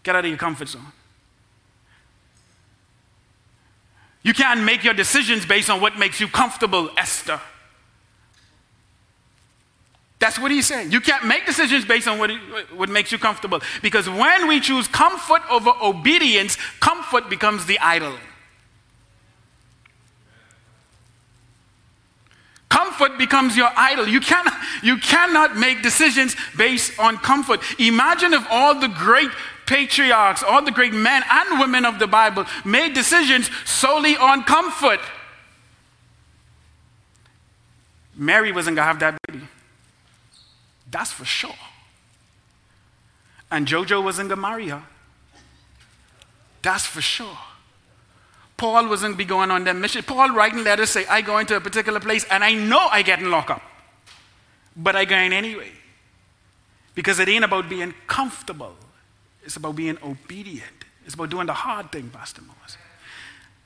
[0.03, 0.93] Get out of your comfort zone.
[4.23, 7.41] You can't make your decisions based on what makes you comfortable, Esther.
[10.19, 10.93] That's what he's saying.
[10.93, 12.31] You can't make decisions based on what,
[12.75, 13.61] what makes you comfortable.
[13.83, 18.15] Because when we choose comfort over obedience, comfort becomes the idol.
[22.69, 24.09] Comfort becomes your idol.
[24.09, 27.61] You cannot, you cannot make decisions based on comfort.
[27.79, 29.31] Imagine if all the great
[29.67, 35.01] patriarchs, all the great men and women of the Bible made decisions solely on comfort.
[38.17, 39.34] Mary wasn't going to have that.
[40.95, 41.59] That's for sure.
[43.51, 44.85] And Jojo wasn't going to marry her.
[46.63, 47.37] That's for sure.
[48.57, 50.05] Paul wasn't be going on that mission.
[50.05, 53.19] Paul writing letters say, I go into a particular place and I know I get
[53.19, 53.61] in lockup.
[54.77, 55.73] But I go in anyway.
[56.95, 58.77] Because it ain't about being comfortable.
[59.43, 60.85] It's about being obedient.
[61.07, 62.79] It's about doing the hard thing, Pastor Moses.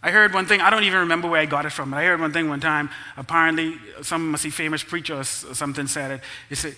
[0.00, 2.04] I heard one thing, I don't even remember where I got it from, but I
[2.04, 2.88] heard one thing one time.
[3.16, 6.20] Apparently, some must famous preacher or something said it.
[6.48, 6.76] He said,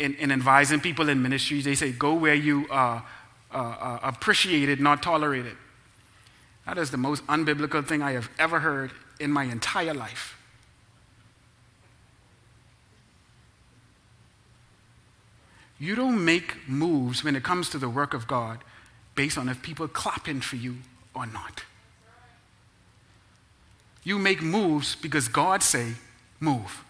[0.00, 3.06] in, in advising people in ministries, they say, go where you are
[3.52, 5.56] uh, uh, appreciated, not tolerated.
[6.66, 8.90] That is the most unbiblical thing I have ever heard
[9.20, 10.36] in my entire life.
[15.78, 18.58] You don't make moves when it comes to the work of God
[19.14, 20.78] based on if people clapping for you
[21.14, 21.62] or not.
[24.08, 25.92] You make moves because God say,
[26.40, 26.82] move.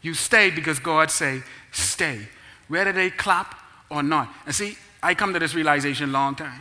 [0.00, 2.28] You stay because God say, stay.
[2.68, 3.58] Whether they clap
[3.90, 4.32] or not.
[4.46, 6.60] And see, I come to this realization long time.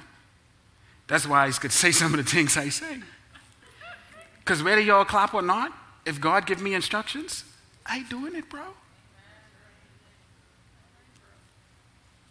[1.06, 2.98] That's why I could say some of the things I say.
[4.40, 5.72] Because whether y'all clap or not,
[6.04, 7.44] if God give me instructions,
[7.86, 8.64] I doing it, bro.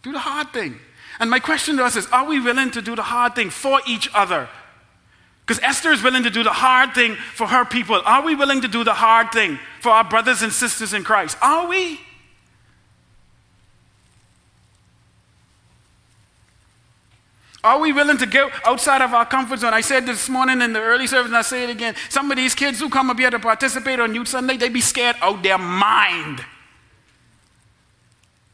[0.02, 0.74] Do the hard thing.
[1.20, 3.80] And my question to us is, are we willing to do the hard thing for
[3.86, 4.48] each other?
[5.52, 8.00] Because Esther is willing to do the hard thing for her people.
[8.06, 11.36] Are we willing to do the hard thing for our brothers and sisters in Christ?
[11.42, 12.00] Are we?
[17.62, 19.74] Are we willing to go outside of our comfort zone?
[19.74, 21.96] I said this morning in the early service, and I say it again.
[22.08, 24.80] Some of these kids who come up here to participate on Youth Sunday, they be
[24.80, 26.42] scared out their mind.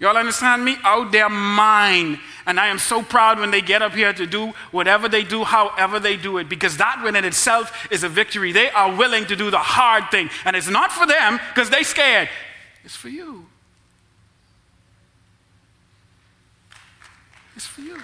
[0.00, 0.76] Y'all understand me?
[0.84, 2.20] Out their mind.
[2.46, 5.42] And I am so proud when they get up here to do whatever they do,
[5.42, 8.52] however they do it, because that in itself is a victory.
[8.52, 10.30] They are willing to do the hard thing.
[10.44, 12.28] And it's not for them because they scared.
[12.84, 13.46] It's for you.
[17.56, 18.00] It's for you.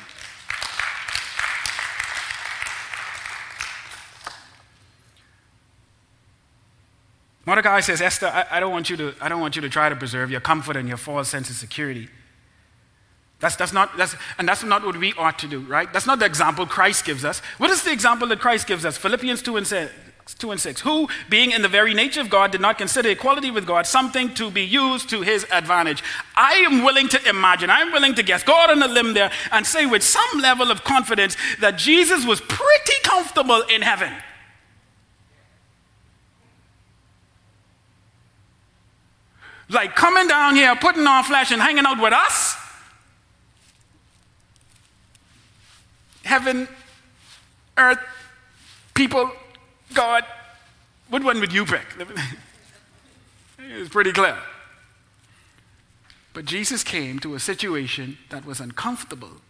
[7.46, 9.88] Mordecai says, Esther, I, I, don't want you to, I don't want you to try
[9.88, 12.08] to preserve your comfort and your false sense of security.
[13.40, 15.92] That's, that's not, that's, and that's not what we ought to do, right?
[15.92, 17.40] That's not the example Christ gives us.
[17.58, 18.96] What is the example that Christ gives us?
[18.96, 19.92] Philippians 2 and 6.
[20.38, 20.80] 2 and 6.
[20.80, 24.32] Who, being in the very nature of God, did not consider equality with God something
[24.34, 26.02] to be used to his advantage.
[26.34, 29.30] I am willing to imagine, I'm willing to guess, go out on a limb there
[29.52, 34.14] and say with some level of confidence that Jesus was pretty comfortable in heaven.
[39.68, 42.56] Like coming down here, putting on flesh, and hanging out with us?
[46.24, 46.68] Heaven,
[47.76, 48.00] earth,
[48.94, 49.30] people,
[49.92, 50.24] God.
[51.08, 51.86] What one would you pick?
[53.58, 54.38] it's pretty clear.
[56.32, 59.40] But Jesus came to a situation that was uncomfortable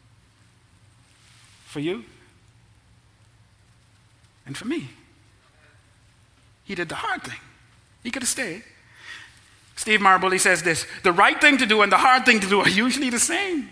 [1.64, 2.04] for you
[4.46, 4.90] and for me.
[6.64, 7.40] He did the hard thing.
[8.02, 8.64] He could have stayed.
[9.76, 12.60] Steve Maraboli says this the right thing to do and the hard thing to do
[12.60, 13.70] are usually the same.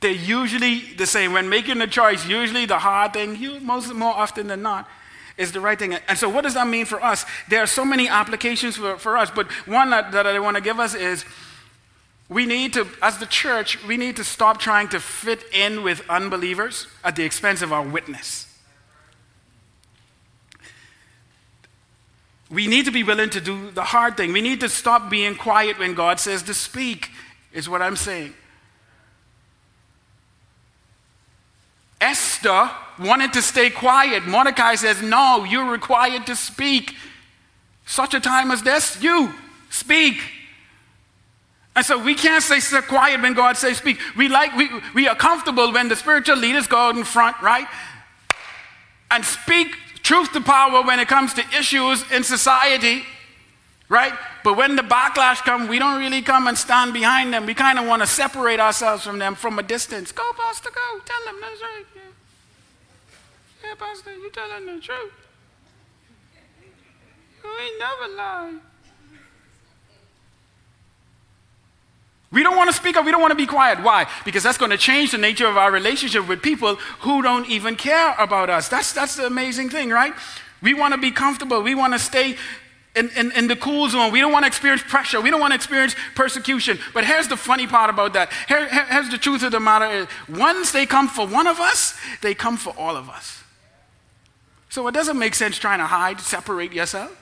[0.00, 1.32] They're usually the same.
[1.32, 4.88] When making a choice, usually the hard thing, most more often than not,
[5.38, 5.94] is the right thing.
[6.08, 7.24] And so, what does that mean for us?
[7.48, 10.62] There are so many applications for, for us, but one that, that I want to
[10.62, 11.24] give us is
[12.28, 16.02] we need to, as the church, we need to stop trying to fit in with
[16.08, 18.43] unbelievers at the expense of our witness.
[22.54, 24.32] We need to be willing to do the hard thing.
[24.32, 27.10] We need to stop being quiet when God says to speak,
[27.52, 28.32] is what I'm saying.
[32.00, 34.26] Esther wanted to stay quiet.
[34.26, 36.94] Mordecai says, No, you're required to speak.
[37.86, 39.34] Such a time as this, you
[39.70, 40.16] speak.
[41.76, 43.98] And so we can't stay so quiet when God says speak.
[44.16, 47.66] We like we, we are comfortable when the spiritual leaders go out in front, right?
[49.10, 53.02] And speak truth to power when it comes to issues in society,
[53.88, 54.12] right?
[54.44, 57.46] But when the backlash comes, we don't really come and stand behind them.
[57.46, 60.12] We kind of want to separate ourselves from them from a distance.
[60.12, 61.00] Go, Pastor, go.
[61.04, 61.84] Tell them that's right.
[61.96, 62.02] Yeah,
[63.68, 65.12] yeah Pastor, you tell them the truth.
[67.42, 68.54] You ain't never lie.
[72.34, 73.06] We don't want to speak up.
[73.06, 73.80] We don't want to be quiet.
[73.80, 74.08] Why?
[74.24, 77.76] Because that's going to change the nature of our relationship with people who don't even
[77.76, 78.68] care about us.
[78.68, 80.12] That's, that's the amazing thing, right?
[80.60, 81.62] We want to be comfortable.
[81.62, 82.36] We want to stay
[82.96, 84.10] in, in, in, the cool zone.
[84.12, 85.20] We don't want to experience pressure.
[85.20, 86.78] We don't want to experience persecution.
[86.92, 88.32] But here's the funny part about that.
[88.48, 91.96] Here, here's the truth of the matter is once they come for one of us,
[92.20, 93.42] they come for all of us.
[94.70, 97.16] So it doesn't make sense trying to hide, separate yourself.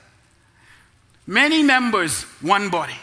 [1.27, 2.97] Many members, one body.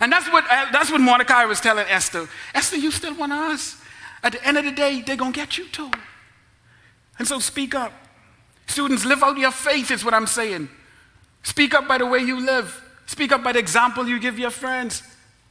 [0.00, 2.28] And that's what, uh, that's what Mordecai was telling Esther.
[2.54, 3.76] Esther, you still want us.
[4.22, 5.90] At the end of the day, they're going to get you too.
[7.18, 7.92] And so speak up.
[8.66, 10.68] Students, live out your faith, is what I'm saying.
[11.42, 12.82] Speak up by the way you live.
[13.06, 15.02] Speak up by the example you give your friends.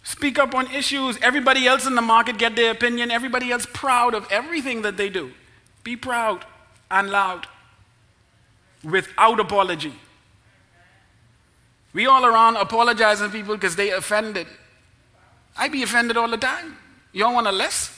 [0.03, 1.17] Speak up on issues.
[1.21, 3.11] Everybody else in the market get their opinion.
[3.11, 5.31] Everybody else proud of everything that they do.
[5.83, 6.45] Be proud
[6.89, 7.47] and loud
[8.83, 9.93] without apology.
[11.97, 14.45] We all around apologizing people because they offended.
[15.57, 16.77] I be offended all the time.
[17.11, 17.91] You don't want to less?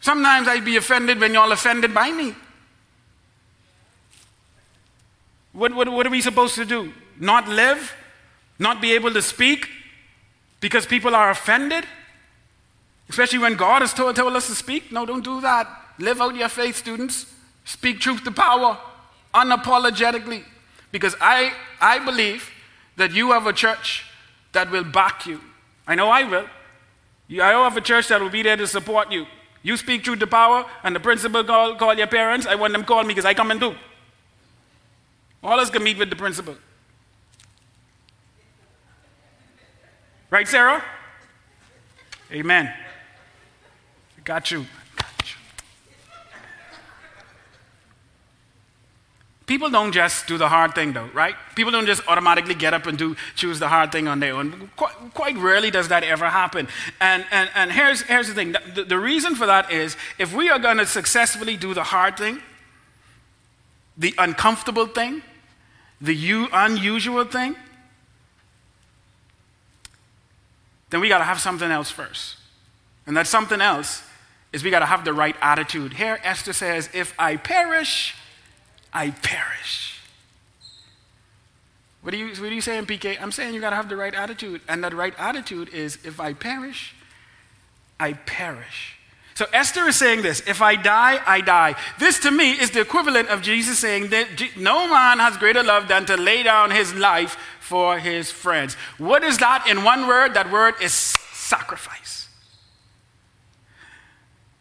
[0.00, 2.34] Sometimes I be offended when y'all offended by me.
[5.54, 6.92] What, what, what are we supposed to do?
[7.18, 7.94] Not live?
[8.58, 9.66] Not be able to speak
[10.60, 11.86] because people are offended?
[13.08, 14.92] Especially when God has told, told us to speak?
[14.92, 15.66] No, don't do that.
[15.98, 17.24] Live out your faith, students.
[17.64, 18.78] Speak truth to power
[19.34, 20.44] unapologetically.
[20.92, 22.50] Because I, I believe
[22.96, 24.04] that you have a church
[24.52, 25.40] that will back you.
[25.86, 26.46] I know I will.
[27.28, 29.26] You I have a church that will be there to support you.
[29.62, 32.46] You speak truth to power, and the principal call, call your parents.
[32.46, 33.74] I want them call me because I come and do.
[35.42, 36.56] All us can meet with the principal.
[40.30, 40.82] Right, Sarah?
[42.32, 42.72] Amen.
[44.24, 44.66] Got you.
[49.50, 51.34] People don't just do the hard thing, though, right?
[51.56, 54.70] People don't just automatically get up and do choose the hard thing on their own.
[54.76, 56.68] Quite, quite rarely does that ever happen.
[57.00, 60.50] And, and, and here's, here's the thing the, the reason for that is if we
[60.50, 62.40] are going to successfully do the hard thing,
[63.98, 65.20] the uncomfortable thing,
[66.00, 67.56] the u- unusual thing,
[70.90, 72.36] then we got to have something else first.
[73.04, 74.04] And that something else
[74.52, 75.94] is we got to have the right attitude.
[75.94, 78.14] Here, Esther says, If I perish,
[78.92, 80.00] I perish.
[82.02, 83.20] What are you, what are you saying, PK?
[83.20, 84.62] I'm saying you got to have the right attitude.
[84.68, 86.94] And that right attitude is if I perish,
[87.98, 88.96] I perish.
[89.34, 91.74] So Esther is saying this if I die, I die.
[91.98, 94.26] This to me is the equivalent of Jesus saying that
[94.56, 98.74] no man has greater love than to lay down his life for his friends.
[98.98, 100.34] What is that in one word?
[100.34, 102.19] That word is sacrifice.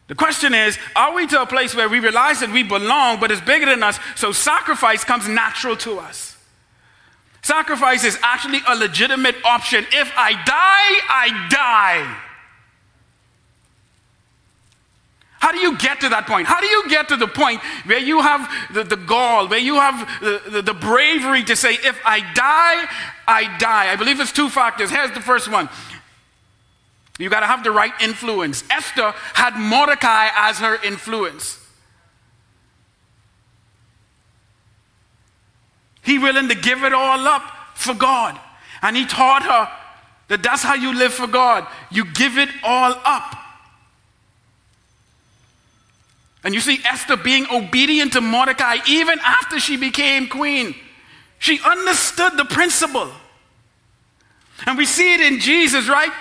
[0.09, 3.31] The question is are we to a place where we realize that we belong, but
[3.31, 6.35] it's bigger than us, so sacrifice comes natural to us?
[7.41, 9.85] Sacrifice is actually a legitimate option.
[9.93, 10.45] If I die,
[11.09, 12.17] I die.
[15.39, 16.47] How do you get to that point?
[16.47, 19.75] How do you get to the point where you have the, the gall, where you
[19.75, 22.91] have the, the, the bravery to say, if I die,
[23.25, 23.91] I die?
[23.91, 24.89] I believe it's two factors.
[24.89, 25.69] Here's the first one
[27.19, 28.63] you got to have the right influence.
[28.71, 31.59] Esther had Mordecai as her influence.
[36.01, 37.43] He willing to give it all up
[37.75, 38.39] for God.
[38.81, 39.69] And he taught her
[40.29, 41.67] that that's how you live for God.
[41.91, 43.35] You give it all up.
[46.45, 50.73] And you see Esther being obedient to Mordecai even after she became queen.
[51.37, 53.11] She understood the principle.
[54.65, 56.11] And we see it in Jesus, right?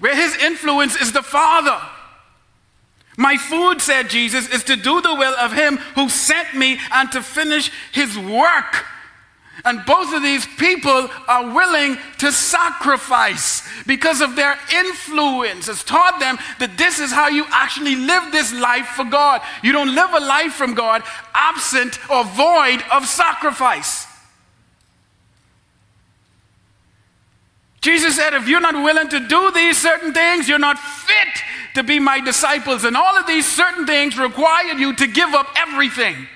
[0.00, 1.80] Where his influence is the Father.
[3.16, 7.12] My food, said Jesus, is to do the will of him who sent me and
[7.12, 8.86] to finish his work.
[9.64, 16.18] And both of these people are willing to sacrifice because of their influence has taught
[16.18, 19.42] them that this is how you actually live this life for God.
[19.62, 21.02] You don't live a life from God
[21.34, 24.06] absent or void of sacrifice.
[27.80, 31.42] Jesus said, if you're not willing to do these certain things, you're not fit
[31.74, 32.84] to be my disciples.
[32.84, 36.28] And all of these certain things require you to give up everything.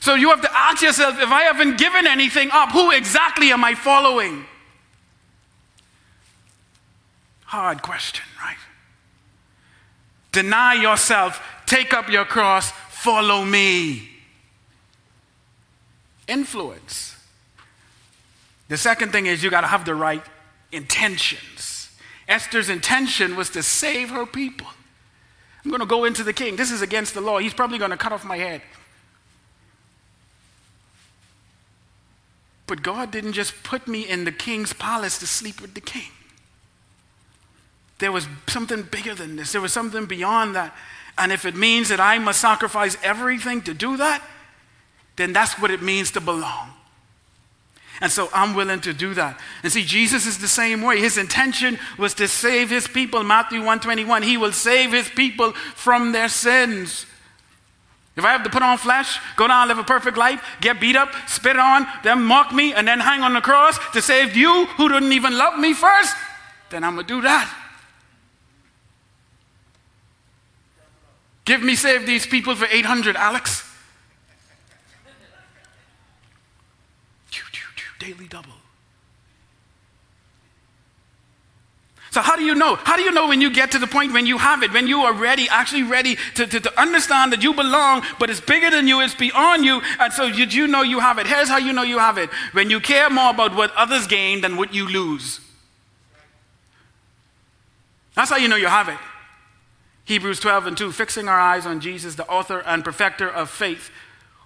[0.00, 3.64] So you have to ask yourself if I haven't given anything up, who exactly am
[3.64, 4.44] I following?
[7.44, 8.56] Hard question, right?
[10.32, 14.08] Deny yourself, take up your cross, follow me.
[16.26, 17.11] Influence.
[18.72, 20.24] The second thing is you got to have the right
[20.72, 21.90] intentions.
[22.26, 24.66] Esther's intention was to save her people.
[25.62, 26.56] I'm going to go into the king.
[26.56, 27.36] This is against the law.
[27.36, 28.62] He's probably going to cut off my head.
[32.66, 36.10] But God didn't just put me in the king's palace to sleep with the king.
[37.98, 40.74] There was something bigger than this, there was something beyond that.
[41.18, 44.22] And if it means that I must sacrifice everything to do that,
[45.16, 46.71] then that's what it means to belong.
[48.02, 49.38] And so I'm willing to do that.
[49.62, 50.98] And see, Jesus is the same way.
[50.98, 53.22] His intention was to save his people.
[53.22, 57.06] Matthew 121, he will save his people from their sins.
[58.16, 60.96] If I have to put on flesh, go down, live a perfect life, get beat
[60.96, 64.66] up, spit on, then mock me, and then hang on the cross to save you
[64.76, 66.14] who didn't even love me first,
[66.70, 67.56] then I'm going to do that.
[71.44, 73.71] Give me save these people for 800, Alex.
[78.02, 78.50] Daily double.
[82.10, 82.74] So, how do you know?
[82.74, 84.88] How do you know when you get to the point when you have it, when
[84.88, 88.70] you are ready, actually ready to, to, to understand that you belong, but it's bigger
[88.70, 91.28] than you, it's beyond you, and so you, you know you have it?
[91.28, 94.40] Here's how you know you have it when you care more about what others gain
[94.40, 95.40] than what you lose.
[98.14, 98.98] That's how you know you have it.
[100.04, 103.90] Hebrews 12 and 2, fixing our eyes on Jesus, the author and perfecter of faith,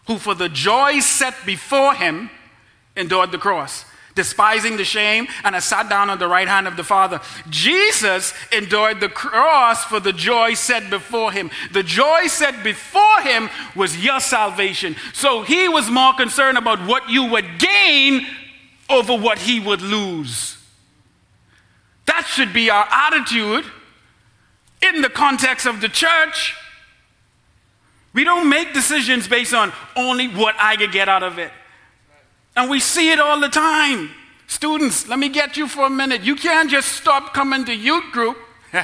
[0.07, 2.31] who for the joy set before him
[2.97, 3.85] endured the cross
[4.17, 7.21] despising the shame, and has sat down on the right hand of the Father.
[7.49, 11.51] Jesus endured the cross for the joy set before him.
[11.71, 14.97] The joy set before him was your salvation.
[15.13, 18.27] So he was more concerned about what you would gain
[18.91, 20.57] over what he would lose.
[22.07, 23.65] That should be our attitude
[24.81, 26.55] in the context of the church.
[28.15, 31.53] We don't make decisions based on only what I could get out of it.
[32.57, 34.11] And we see it all the time.
[34.47, 36.23] Students, let me get you for a minute.
[36.23, 38.39] You can't just stop coming to youth group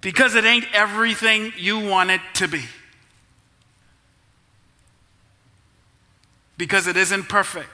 [0.00, 2.64] because it ain't everything you want it to be.
[6.58, 7.70] Because it isn't perfect.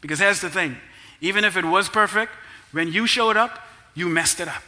[0.00, 0.76] Because here's the thing
[1.20, 2.32] even if it was perfect,
[2.72, 3.60] when you showed up,
[3.94, 4.62] you messed it up.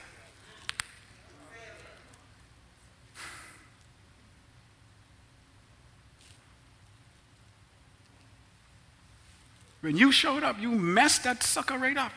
[9.87, 12.11] When you showed up, you messed that sucker right up.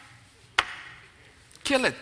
[1.63, 1.93] Kill it.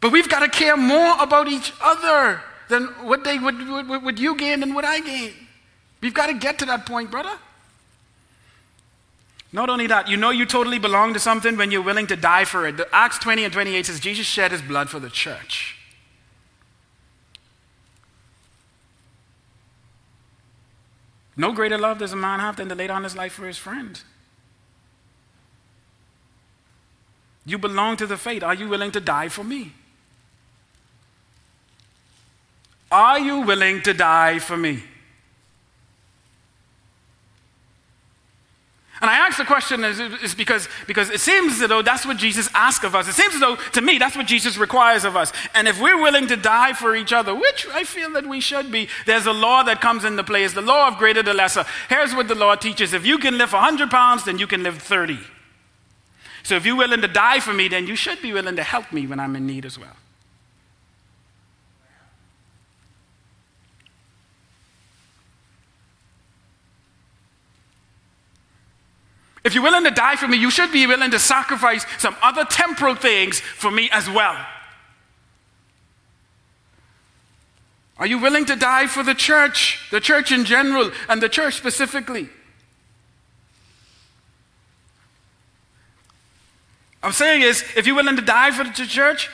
[0.00, 2.40] But we've got to care more about each other
[2.70, 5.34] than what they would, what, what you gain and what I gain.
[6.00, 7.36] We've got to get to that point, brother.
[9.52, 12.46] Not only that, you know you totally belong to something when you're willing to die
[12.46, 12.78] for it.
[12.78, 15.76] The Acts 20 and 28 says Jesus shed his blood for the church.
[21.36, 23.58] No greater love does a man have than to lay down his life for his
[23.58, 24.04] friends.
[27.44, 28.42] You belong to the faith.
[28.42, 29.72] Are you willing to die for me?
[32.90, 34.84] Are you willing to die for me?
[39.04, 42.16] And I ask the question is, is, because, because it seems as though that's what
[42.16, 43.06] Jesus asks of us.
[43.06, 45.30] It seems as though, to me, that's what Jesus requires of us.
[45.54, 48.72] And if we're willing to die for each other, which I feel that we should
[48.72, 50.42] be, there's a law that comes into play.
[50.42, 51.66] It's the law of greater to lesser.
[51.90, 54.80] Here's what the law teaches if you can lift 100 pounds, then you can lift
[54.80, 55.18] 30.
[56.42, 58.90] So if you're willing to die for me, then you should be willing to help
[58.90, 59.96] me when I'm in need as well.
[69.44, 72.44] If you're willing to die for me, you should be willing to sacrifice some other
[72.44, 74.36] temporal things for me as well.
[77.98, 81.54] Are you willing to die for the church, the church in general, and the church
[81.54, 82.28] specifically?
[87.02, 89.28] I'm saying is, if you're willing to die for the church,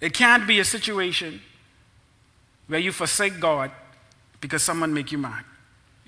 [0.00, 1.42] It can't be a situation
[2.66, 3.70] where you forsake God
[4.40, 5.44] because someone make you mad.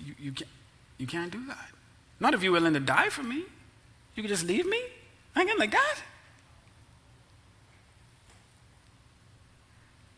[0.04, 0.50] You, you, can't,
[0.98, 1.68] you can't do that.
[2.20, 3.44] Not if you're willing to die for me.
[4.14, 4.80] You can just leave me
[5.34, 5.96] hanging like that.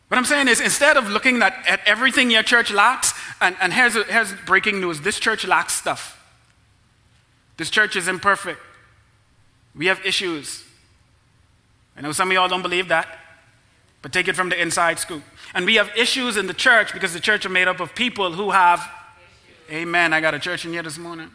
[0.07, 3.73] What I'm saying is, instead of looking at, at everything your church lacks, and, and
[3.73, 6.21] here's, here's breaking news this church lacks stuff.
[7.57, 8.59] This church is imperfect.
[9.75, 10.63] We have issues.
[11.97, 13.07] I know some of y'all don't believe that,
[14.01, 15.23] but take it from the inside scoop.
[15.53, 18.33] And we have issues in the church because the church are made up of people
[18.33, 18.87] who have.
[19.71, 20.13] Amen.
[20.13, 21.31] I got a church in here this morning.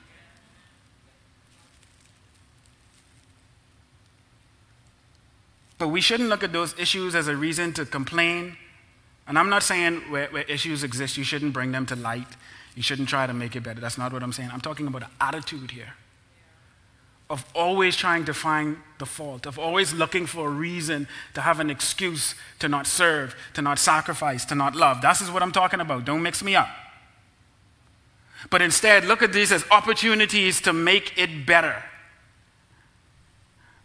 [5.78, 8.56] But we shouldn't look at those issues as a reason to complain.
[9.26, 12.26] And I'm not saying where, where, issues exist, you shouldn't bring them to light.
[12.76, 13.80] You shouldn't try to make it better.
[13.80, 14.50] That's not what I'm saying.
[14.52, 15.94] I'm talking about an attitude here
[17.30, 21.60] of always trying to find the fault, of always looking for a reason to have
[21.60, 25.00] an excuse to not serve, to not sacrifice, to not love.
[25.00, 26.04] That is what I'm talking about.
[26.04, 26.68] Don't mix me up.
[28.48, 31.84] But instead, look at these as opportunities to make it better.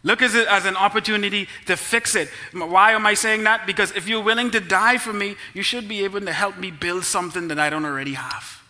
[0.02, 2.30] Look at it as an opportunity to fix it.
[2.52, 3.66] Why am I saying that?
[3.66, 6.70] Because if you're willing to die for me, you should be able to help me
[6.70, 8.62] build something that I don't already have.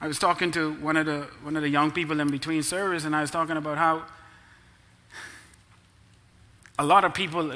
[0.00, 3.04] I was talking to one of the, one of the young people in between service,
[3.04, 4.04] and I was talking about how
[6.78, 7.52] a lot of people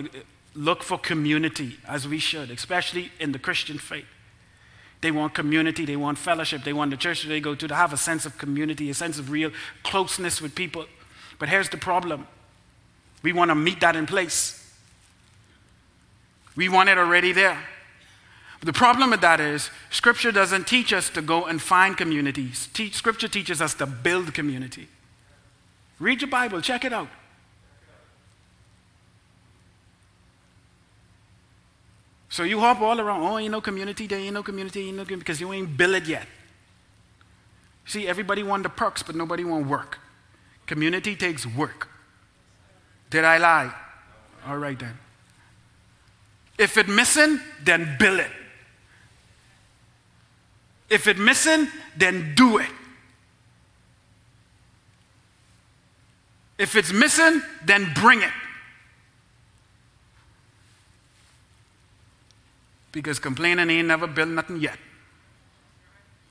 [0.61, 4.05] look for community, as we should, especially in the Christian faith.
[5.01, 7.75] They want community, they want fellowship, they want the church that they go to to
[7.75, 9.51] have a sense of community, a sense of real
[9.83, 10.85] closeness with people.
[11.39, 12.27] But here's the problem
[13.23, 14.57] we want to meet that in place.
[16.57, 17.59] We want it already there.
[18.59, 22.69] But the problem with that is, Scripture doesn't teach us to go and find communities.
[22.93, 24.89] scripture teaches us to build community.
[25.99, 27.09] Read your Bible, check it out.
[32.31, 33.23] So you hop all around.
[33.23, 35.95] Oh, ain't no community, there ain't no community, ain't no community, because you ain't built
[35.97, 36.27] it yet.
[37.85, 39.99] See, everybody want the perks, but nobody want work.
[40.67, 41.89] Community takes work.
[43.11, 43.75] Did I lie?
[44.47, 44.97] All right then.
[46.57, 48.31] If it missing, then build it.
[50.89, 51.67] If it missing,
[51.97, 52.71] then do it.
[56.59, 58.33] If it's missing, then bring it.
[62.93, 64.79] Because complaining ain't never built nothing yet.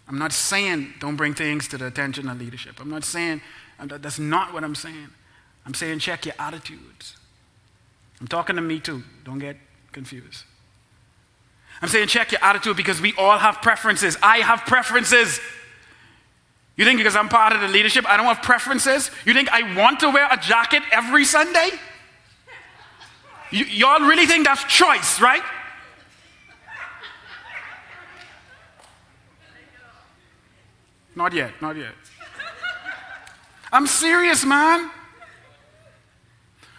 [0.07, 2.79] I'm not saying don't bring things to the attention of leadership.
[2.81, 3.41] I'm not saying,
[3.79, 5.09] that's not what I'm saying.
[5.65, 7.15] I'm saying check your attitudes.
[8.19, 9.03] I'm talking to me too.
[9.23, 9.55] Don't get
[9.91, 10.45] confused.
[11.81, 14.17] I'm saying check your attitude because we all have preferences.
[14.21, 15.39] I have preferences.
[16.75, 19.11] You think because I'm part of the leadership, I don't have preferences?
[19.25, 21.69] You think I want to wear a jacket every Sunday?
[23.51, 25.41] You, y'all really think that's choice, right?
[31.19, 31.91] Not yet, not yet.
[33.73, 34.89] I'm serious, man.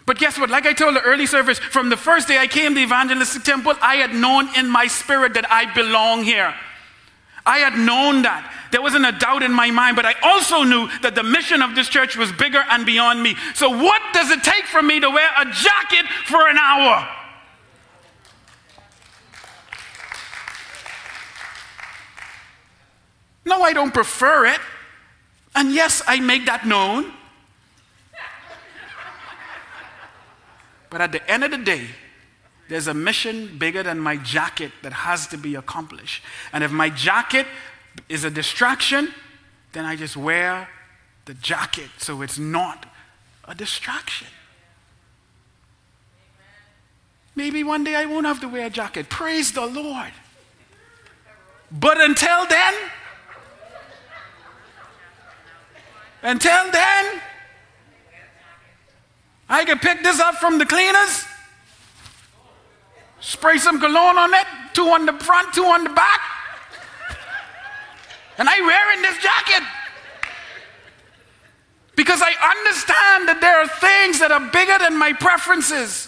[0.07, 0.49] But guess what?
[0.49, 3.43] Like I told the early service, from the first day I came to the evangelistic
[3.43, 6.55] temple, I had known in my spirit that I belong here.
[7.45, 8.51] I had known that.
[8.71, 11.75] There wasn't a doubt in my mind, but I also knew that the mission of
[11.75, 13.35] this church was bigger and beyond me.
[13.53, 17.07] So, what does it take for me to wear a jacket for an hour?
[23.45, 24.59] No, I don't prefer it.
[25.55, 27.11] And yes, I make that known.
[30.89, 31.87] But at the end of the day,
[32.69, 36.23] there's a mission bigger than my jacket that has to be accomplished.
[36.53, 37.45] And if my jacket
[38.07, 39.13] is a distraction,
[39.73, 40.69] then I just wear
[41.25, 42.85] the jacket so it's not
[43.45, 44.27] a distraction.
[47.35, 49.09] Maybe one day I won't have to wear a jacket.
[49.09, 50.11] Praise the Lord.
[51.71, 52.73] But until then,
[56.23, 57.21] until then,
[59.49, 61.25] I can pick this up from the cleaners,
[63.19, 66.21] spray some cologne on it, two on the front, two on the back,
[68.37, 69.67] and I wearing this jacket.
[71.95, 76.07] Because I understand that there are things that are bigger than my preferences.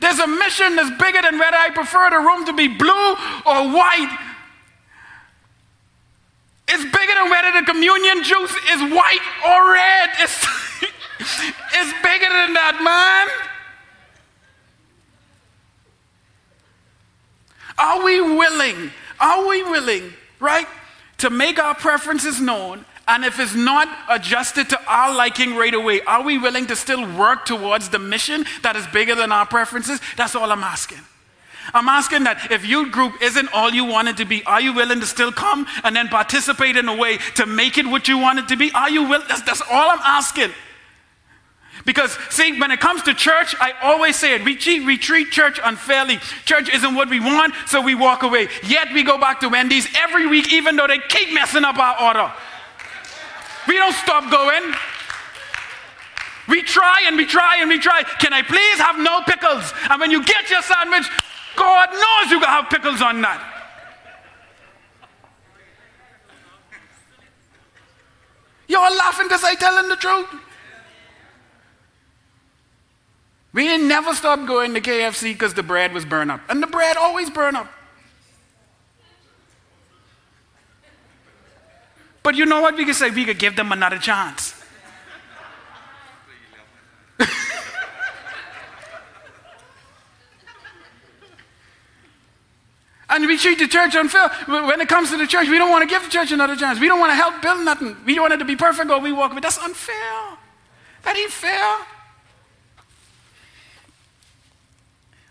[0.00, 3.10] There's a mission that's bigger than whether I prefer the room to be blue
[3.44, 4.10] or white.
[6.72, 10.10] It's bigger than whether the communion juice is white or red.
[10.20, 10.46] It's
[11.20, 13.28] it's bigger than that, man.
[17.78, 18.90] Are we willing?
[19.18, 20.66] Are we willing, right,
[21.18, 26.00] to make our preferences known And if it's not adjusted to our liking right away,
[26.02, 30.00] are we willing to still work towards the mission that is bigger than our preferences?
[30.16, 31.00] That's all I'm asking.
[31.72, 34.72] I'm asking that if youth group isn't all you want it to be, are you
[34.72, 38.18] willing to still come and then participate in a way to make it what you
[38.18, 38.70] want it to be?
[38.72, 39.26] Are you willing?
[39.28, 40.50] That's, that's all I'm asking.
[41.86, 44.44] Because, see, when it comes to church, I always say it.
[44.44, 46.18] We we treat church unfairly.
[46.44, 48.48] Church isn't what we want, so we walk away.
[48.62, 52.00] Yet we go back to Wendy's every week, even though they keep messing up our
[52.02, 52.32] order.
[53.66, 54.74] We don't stop going.
[56.48, 58.02] We try and we try and we try.
[58.18, 59.72] Can I please have no pickles?
[59.88, 61.08] And when you get your sandwich,
[61.60, 63.46] God knows you can have pickles on that.
[68.66, 70.28] Y'all laughing because I telling the truth.
[73.52, 76.40] We didn't never stop going to KFC because the bread was burned up.
[76.48, 77.70] And the bread always burn up.
[82.22, 82.74] But you know what?
[82.74, 84.54] We could say we could give them another chance.
[93.10, 94.28] And we treat the church unfair.
[94.46, 96.78] When it comes to the church, we don't want to give the church another chance.
[96.78, 97.96] We don't want to help build nothing.
[98.06, 99.40] We want it to be perfect or we walk away.
[99.40, 100.38] That's unfair.
[101.02, 101.76] That ain't fair.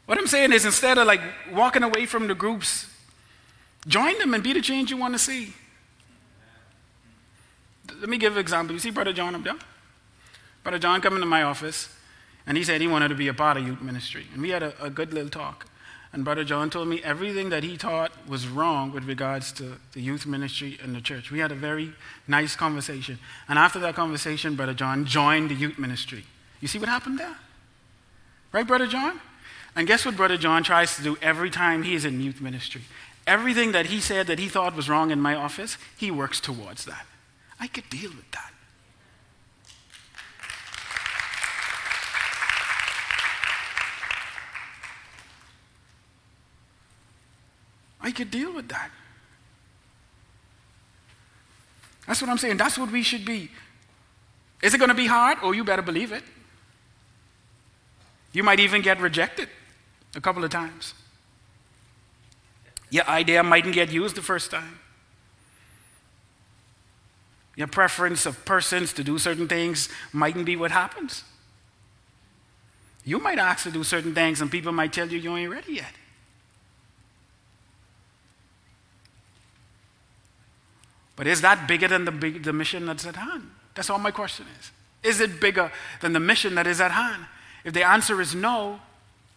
[0.05, 1.21] What I'm saying is instead of like
[1.53, 2.87] walking away from the groups,
[3.87, 5.53] join them and be the change you want to see.
[7.99, 8.73] Let me give an example.
[8.73, 9.55] You see Brother John up there?
[10.63, 11.95] Brother John come into my office
[12.45, 14.25] and he said he wanted to be a part of youth ministry.
[14.33, 15.68] And we had a, a good little talk.
[16.11, 20.01] And Brother John told me everything that he taught was wrong with regards to the
[20.01, 21.29] youth ministry and the church.
[21.29, 21.93] We had a very
[22.27, 23.19] nice conversation.
[23.47, 26.25] And after that conversation, Brother John joined the youth ministry.
[26.61, 27.37] You see what happened there?
[28.51, 29.21] Right, Brother John?
[29.75, 32.81] And guess what Brother John tries to do every time he is in youth ministry?
[33.27, 36.85] Everything that he said that he thought was wrong in my office, he works towards
[36.85, 37.05] that.
[37.59, 38.51] I could deal with that.
[48.09, 48.89] I could deal with that.
[52.07, 52.57] That's what I'm saying.
[52.57, 53.51] That's what we should be.
[54.63, 55.37] Is it going to be hard?
[55.43, 56.23] Oh, you better believe it.
[58.33, 59.47] You might even get rejected
[60.15, 60.95] a couple of times.
[62.89, 64.79] Your idea mightn't get used the first time.
[67.55, 71.23] Your preference of persons to do certain things mightn't be what happens.
[73.05, 75.73] You might ask to do certain things, and people might tell you you ain't ready
[75.73, 75.93] yet.
[81.19, 83.51] But is that bigger than the, big, the mission that's at hand?
[83.75, 84.71] That's all my question is.
[85.03, 87.25] Is it bigger than the mission that is at hand?
[87.65, 88.79] If the answer is no,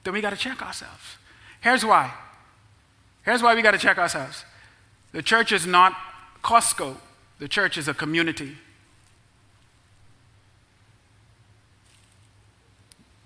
[0.05, 1.17] then we got to check ourselves.
[1.61, 2.15] Here's why.
[3.25, 4.45] Here's why we got to check ourselves.
[5.11, 5.97] The church is not
[6.45, 6.99] Costco,
[7.41, 8.57] the church is a community.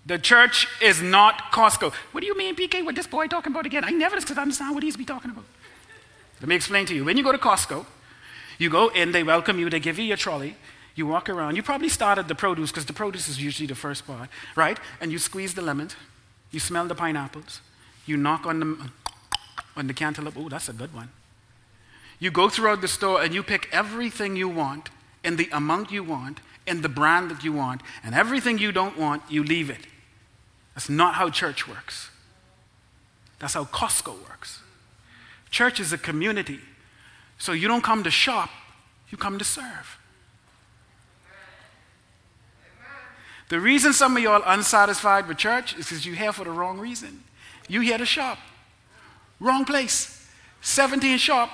[0.06, 1.92] The church is not Costco.
[2.12, 2.82] What do you mean, PK?
[2.82, 3.84] What this boy talking about again?
[3.84, 5.44] I never understand what he's be talking about.
[6.40, 7.04] Let me explain to you.
[7.04, 7.84] When you go to Costco,
[8.58, 10.56] you go in, they welcome you, they give you your trolley,
[10.94, 11.56] you walk around.
[11.56, 14.78] You probably start at the produce because the produce is usually the first part, right?
[15.00, 15.90] And you squeeze the lemon,
[16.50, 17.60] you smell the pineapples,
[18.06, 18.90] you knock on the,
[19.76, 20.36] on the cantaloupe.
[20.36, 21.10] Oh, that's a good one.
[22.18, 24.88] You go throughout the store and you pick everything you want
[25.22, 28.96] in the amount you want, in the brand that you want, and everything you don't
[28.96, 29.86] want, you leave it.
[30.74, 32.10] That's not how church works.
[33.38, 34.60] That's how Costco works.
[35.50, 36.60] Church is a community.
[37.38, 38.50] So you don't come to shop,
[39.10, 39.98] you come to serve.
[43.48, 46.80] The reason some of y'all unsatisfied with church is because you're here for the wrong
[46.80, 47.22] reason.
[47.68, 48.38] You here to shop.
[49.38, 50.26] Wrong place.
[50.62, 51.50] 17 shop,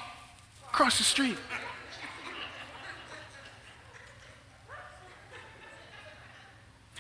[0.68, 1.37] across the street.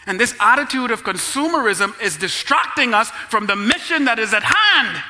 [0.06, 5.02] And this attitude of consumerism is distracting us from the mission that is at hand.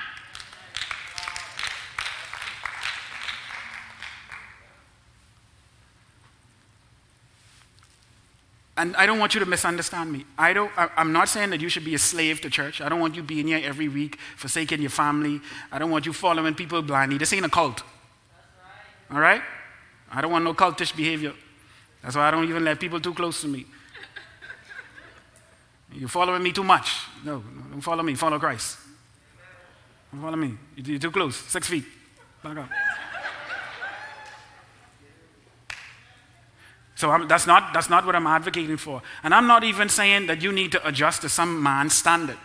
[8.76, 10.24] And I don't want you to misunderstand me.
[10.38, 12.80] I don't, I, am not saying that you should be a slave to church.
[12.80, 15.40] I don't want you being here every week, forsaking your family.
[15.70, 17.18] I don't want you following people blindly.
[17.18, 17.82] This ain't a cult.
[17.82, 19.14] Right.
[19.14, 19.42] All right?
[20.10, 21.34] I don't want no cultish behavior.
[22.02, 23.66] That's why I don't even let people too close to me.
[25.92, 27.06] You're following me too much.
[27.24, 28.14] No, don't follow me.
[28.14, 28.78] Follow Christ.
[30.10, 30.54] Don't follow me.
[30.76, 31.36] You're too close.
[31.36, 31.84] Six feet.
[32.42, 32.68] Back up.
[37.02, 39.02] So I'm, that's, not, that's not what I'm advocating for.
[39.24, 42.38] And I'm not even saying that you need to adjust to some man's standard.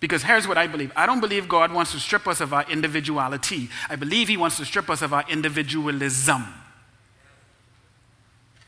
[0.00, 2.70] Because here's what I believe I don't believe God wants to strip us of our
[2.70, 6.44] individuality, I believe He wants to strip us of our individualism.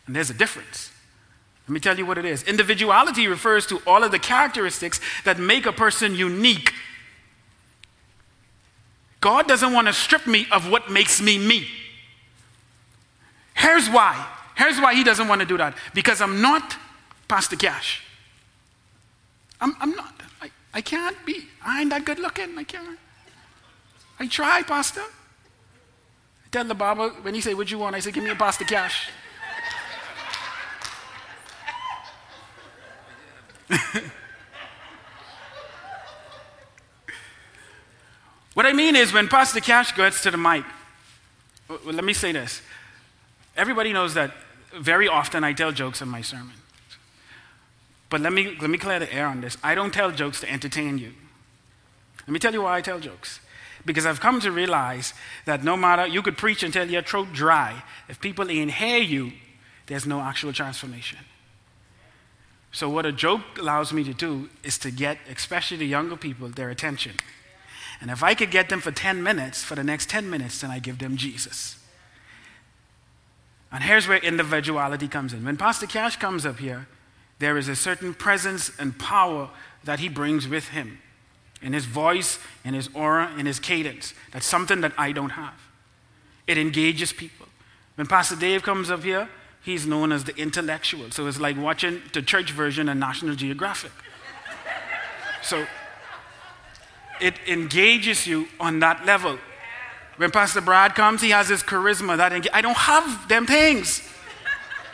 [0.06, 0.92] And there's a difference.
[1.66, 2.42] Let me tell you what it is.
[2.44, 6.72] Individuality refers to all of the characteristics that make a person unique.
[9.20, 11.66] God doesn't want to strip me of what makes me me.
[13.52, 14.26] Here's why.
[14.58, 15.76] Here's why He doesn't want to do that.
[15.94, 16.76] Because I'm not
[17.28, 18.02] Pastor Cash.
[19.60, 20.20] I'm, I'm not.
[20.42, 21.46] I, I can't be.
[21.64, 22.58] I ain't that good looking.
[22.58, 22.98] I can't.
[24.18, 25.02] I try, Pastor.
[25.02, 27.94] I tell the Bible, when he say, what you want?
[27.94, 29.10] I say, give me a Pastor Cash.
[38.54, 40.64] what I mean is, when Pastor Cash gets to the mic,
[41.68, 42.60] well, let me say this.
[43.56, 44.32] Everybody knows that
[44.80, 46.54] very often I tell jokes in my sermon.
[48.10, 49.56] But let me, let me clear the air on this.
[49.62, 51.12] I don't tell jokes to entertain you.
[52.26, 53.40] Let me tell you why I tell jokes.
[53.84, 55.14] Because I've come to realize
[55.44, 57.82] that no matter, you could preach until your throat dry.
[58.08, 59.32] If people hear you,
[59.86, 61.18] there's no actual transformation.
[62.70, 66.48] So, what a joke allows me to do is to get, especially the younger people,
[66.48, 67.14] their attention.
[68.00, 70.70] And if I could get them for 10 minutes, for the next 10 minutes, then
[70.70, 71.76] I give them Jesus.
[73.70, 75.44] And here's where individuality comes in.
[75.44, 76.88] When Pastor Cash comes up here,
[77.38, 79.50] there is a certain presence and power
[79.84, 80.98] that he brings with him
[81.60, 84.14] in his voice, in his aura, in his cadence.
[84.32, 85.54] That's something that I don't have.
[86.46, 87.46] It engages people.
[87.96, 89.28] When Pastor Dave comes up here,
[89.62, 91.10] he's known as the intellectual.
[91.10, 93.92] So it's like watching the church version of National Geographic.
[95.42, 95.66] So
[97.20, 99.38] it engages you on that level.
[100.18, 102.16] When Pastor Brad comes, he has his charisma.
[102.16, 104.02] That I don't have them things.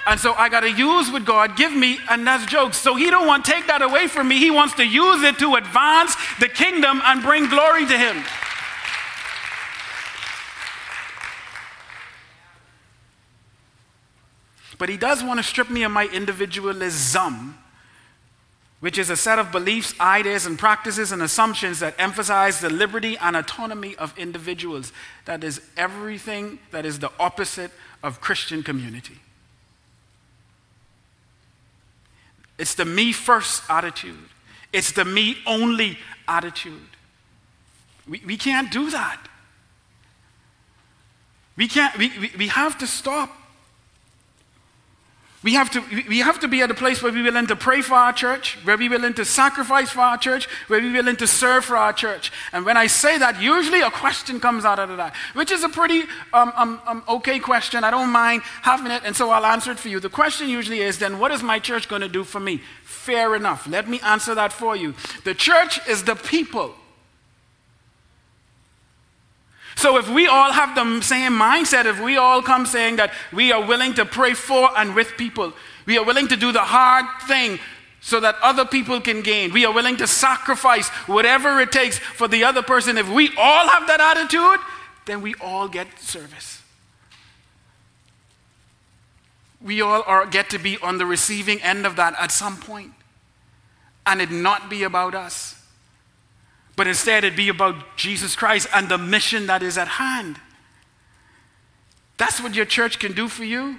[0.07, 2.77] And so I got to use what God give me, and that's jokes.
[2.77, 4.39] So he don't want to take that away from me.
[4.39, 8.23] He wants to use it to advance the kingdom and bring glory to him.
[14.77, 17.57] But he does want to strip me of my individualism,
[18.85, 23.17] which is a set of beliefs, ideas, and practices and assumptions that emphasize the liberty
[23.17, 24.93] and autonomy of individuals.
[25.25, 27.71] That is everything that is the opposite
[28.03, 29.17] of Christian community.
[32.59, 34.29] It's the me first attitude,
[34.71, 35.97] it's the me only
[36.29, 36.91] attitude.
[38.07, 39.19] We, we can't do that.
[41.57, 43.35] We, can't, we, we, we have to stop
[45.45, 47.83] we have, to, we have to be at a place where we're willing to pray
[47.83, 51.27] for our church, where we're willing to sacrifice for our church, where we're willing to
[51.27, 52.33] serve for our church.
[52.53, 55.69] And when I say that, usually a question comes out of that, which is a
[55.69, 57.85] pretty um, um, um, okay question.
[57.85, 60.01] I don't mind having it, and so I'll answer it for you.
[60.01, 62.63] The question usually is then, what is my church going to do for me?
[62.83, 63.67] Fair enough.
[63.67, 64.95] Let me answer that for you.
[65.25, 66.75] The church is the people.
[69.77, 73.53] So if we all have the same mindset, if we all come saying that we
[73.53, 75.53] are willing to pray for and with people,
[75.87, 77.59] we are willing to do the hard thing
[78.01, 82.29] so that other people can gain, we are willing to sacrifice whatever it takes for
[82.29, 84.61] the other person, if we all have that attitude,
[85.07, 86.63] then we all get service.
[89.61, 92.93] We all are, get to be on the receiving end of that at some point,
[94.05, 95.64] and it not be about us
[96.77, 100.39] but instead it be about Jesus Christ and the mission that is at hand.
[102.17, 103.79] That's what your church can do for you.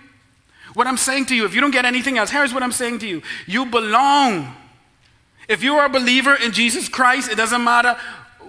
[0.73, 2.99] What I'm saying to you, if you don't get anything else, here's what I'm saying
[2.99, 4.55] to you you belong.
[5.47, 7.95] If you are a believer in Jesus Christ, it doesn't matter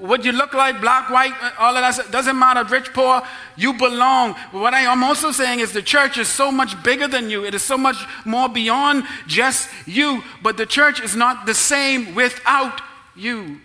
[0.01, 3.22] what you look like, black, white, uh, all of that, doesn't matter, rich, poor,
[3.57, 4.34] you belong.
[4.51, 7.44] What I am also saying is the church is so much bigger than you.
[7.44, 10.22] It is so much more beyond just you.
[10.42, 12.80] But the church is not the same without
[13.14, 13.61] you.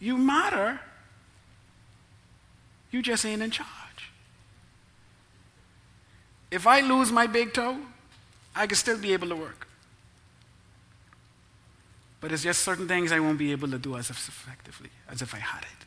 [0.00, 0.80] You matter.
[2.90, 3.68] You just ain't in charge.
[6.50, 7.76] If I lose my big toe,
[8.56, 9.68] I can still be able to work.
[12.20, 15.34] But it's just certain things I won't be able to do as effectively as if
[15.34, 15.86] I had it.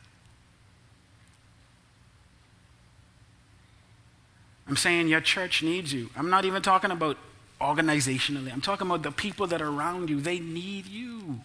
[4.66, 6.08] I'm saying your church needs you.
[6.16, 7.18] I'm not even talking about
[7.60, 8.52] organizationally.
[8.52, 10.20] I'm talking about the people that are around you.
[10.20, 11.40] They need you.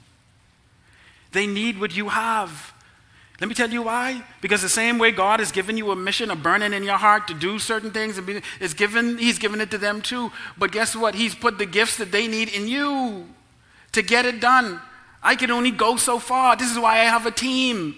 [1.32, 2.74] They need what you have.
[3.40, 4.24] Let me tell you why.
[4.42, 7.28] Because the same way God has given you a mission, a burning in your heart
[7.28, 8.20] to do certain things,
[8.60, 10.32] is given, He's given it to them too.
[10.58, 11.16] But guess what?
[11.16, 13.28] He's put the gifts that they need in you
[13.94, 14.82] to get it done.
[15.24, 16.56] I can only go so far.
[16.56, 17.96] This is why I have a team.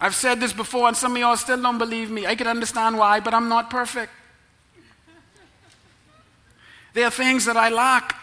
[0.00, 2.26] I've said this before, and some of y'all still don't believe me.
[2.26, 4.12] I can understand why, but I'm not perfect.
[6.92, 8.14] There are things that I lack.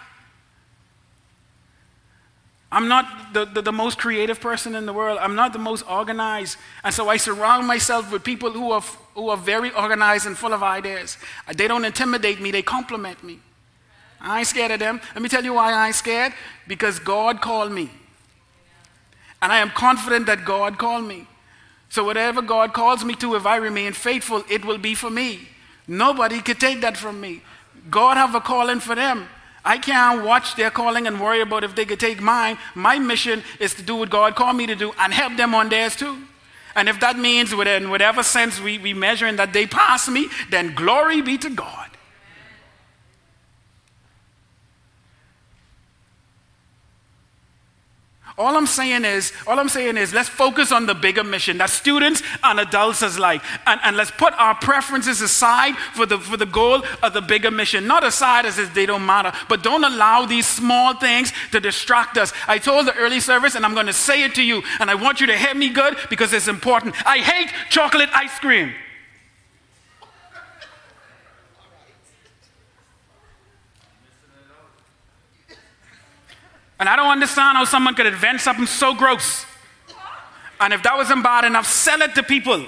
[2.74, 5.19] I'm not the, the, the, most creative person in the world.
[5.21, 6.57] I'm not the most organized.
[6.84, 8.82] And so I surround myself with people who are,
[9.13, 11.19] who are very organized and full of ideas.
[11.55, 13.39] They don't intimidate me, they compliment me.
[14.19, 14.99] I ain't scared of them.
[15.13, 16.34] Let me tell you why I ain't scared.
[16.67, 17.91] Because God called me.
[19.39, 21.28] And I am confident that God called me.
[21.89, 25.47] So whatever God calls me to, if I remain faithful, it will be for me.
[25.88, 27.43] Nobody could take that from me.
[27.91, 29.28] God have a calling for them.
[29.66, 32.57] I can't watch their calling and worry about if they could take mine.
[32.76, 35.70] My mission is to do what God called me to do and help them on
[35.70, 36.18] theirs too.
[36.76, 40.28] And if that means within whatever sense we, we measure in that they pass me,
[40.49, 41.83] then glory be to God.
[48.36, 51.70] All I'm saying is, all I'm saying is, let's focus on the bigger mission that
[51.70, 56.36] students and adults is like, and, and let's put our preferences aside for the for
[56.36, 57.86] the goal of the bigger mission.
[57.86, 62.18] Not aside as if they don't matter, but don't allow these small things to distract
[62.18, 62.34] us.
[62.48, 64.96] I told the early service, and I'm going to say it to you, and I
[64.96, 66.96] want you to hear me good because it's important.
[67.06, 68.74] I hate chocolate ice cream.
[76.80, 79.45] And I don't understand how someone could invent something so gross.
[80.59, 82.65] And if that wasn't bad enough, sell it to people.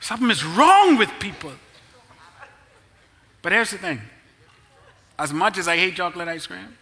[0.00, 1.52] Something is wrong with people.
[3.42, 4.00] But here's the thing
[5.18, 6.76] as much as I hate chocolate ice cream,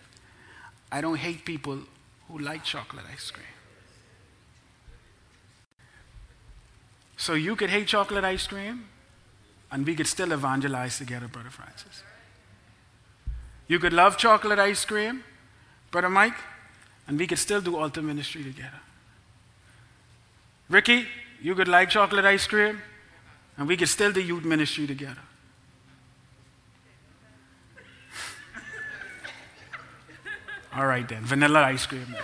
[0.93, 1.81] I don't hate people
[2.29, 3.45] who like chocolate ice cream.
[7.17, 8.85] So you could hate chocolate ice cream,
[9.71, 12.03] and we could still evangelize together, Brother Francis.
[13.67, 15.23] You could love chocolate ice cream,
[15.91, 16.37] Brother Mike,
[17.07, 18.81] and we could still do altar ministry together.
[20.69, 21.07] Ricky,
[21.43, 22.81] you could like chocolate ice cream,
[23.57, 25.21] and we could still do youth ministry together.
[30.75, 32.15] All right then, vanilla ice cream.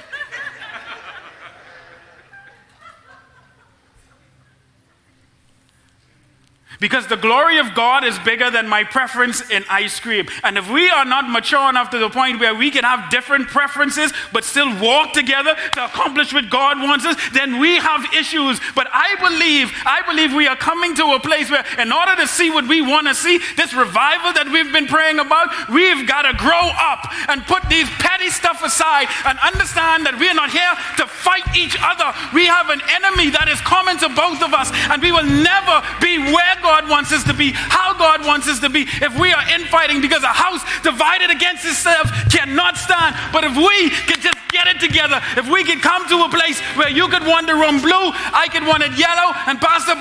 [6.80, 10.26] Because the glory of God is bigger than my preference in ice cream.
[10.42, 13.48] And if we are not mature enough to the point where we can have different
[13.48, 18.60] preferences but still walk together to accomplish what God wants us, then we have issues.
[18.74, 22.26] But I believe, I believe we are coming to a place where in order to
[22.26, 26.22] see what we want to see, this revival that we've been praying about, we've got
[26.22, 30.50] to grow up and put these petty stuff aside and understand that we are not
[30.50, 32.10] here to fight each other.
[32.32, 35.82] We have an enemy that is common to both of us, and we will never
[36.00, 38.88] be where God wants us to be, how God wants us to be.
[39.04, 43.90] If we are infighting because a house divided against itself cannot stand, but if we
[44.08, 47.28] could just get it together, if we could come to a place where you could
[47.28, 49.92] want the room blue, I could want it yellow, and Pastor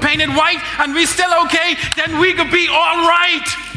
[0.00, 3.75] painted white, and we're still okay, then we could be all right.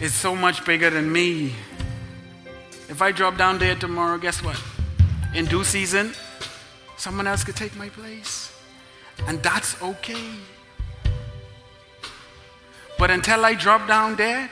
[0.00, 1.52] Is so much bigger than me.
[2.88, 4.60] If I drop down there tomorrow, guess what?
[5.34, 6.12] In due season,
[6.96, 8.52] someone else could take my place.
[9.26, 10.24] And that's okay.
[12.98, 14.48] But until I drop down dead,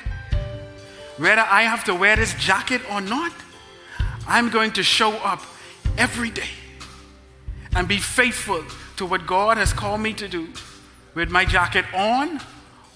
[1.16, 3.32] whether I have to wear this jacket or not,
[4.26, 5.42] I'm going to show up
[5.96, 6.50] every day
[7.74, 8.62] and be faithful
[8.96, 10.48] to what God has called me to do
[11.14, 12.40] with my jacket on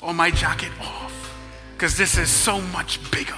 [0.03, 1.32] or my jacket off
[1.83, 3.35] because this is so much bigger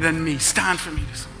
[0.00, 0.38] than me.
[0.38, 1.37] Stand for me this morning.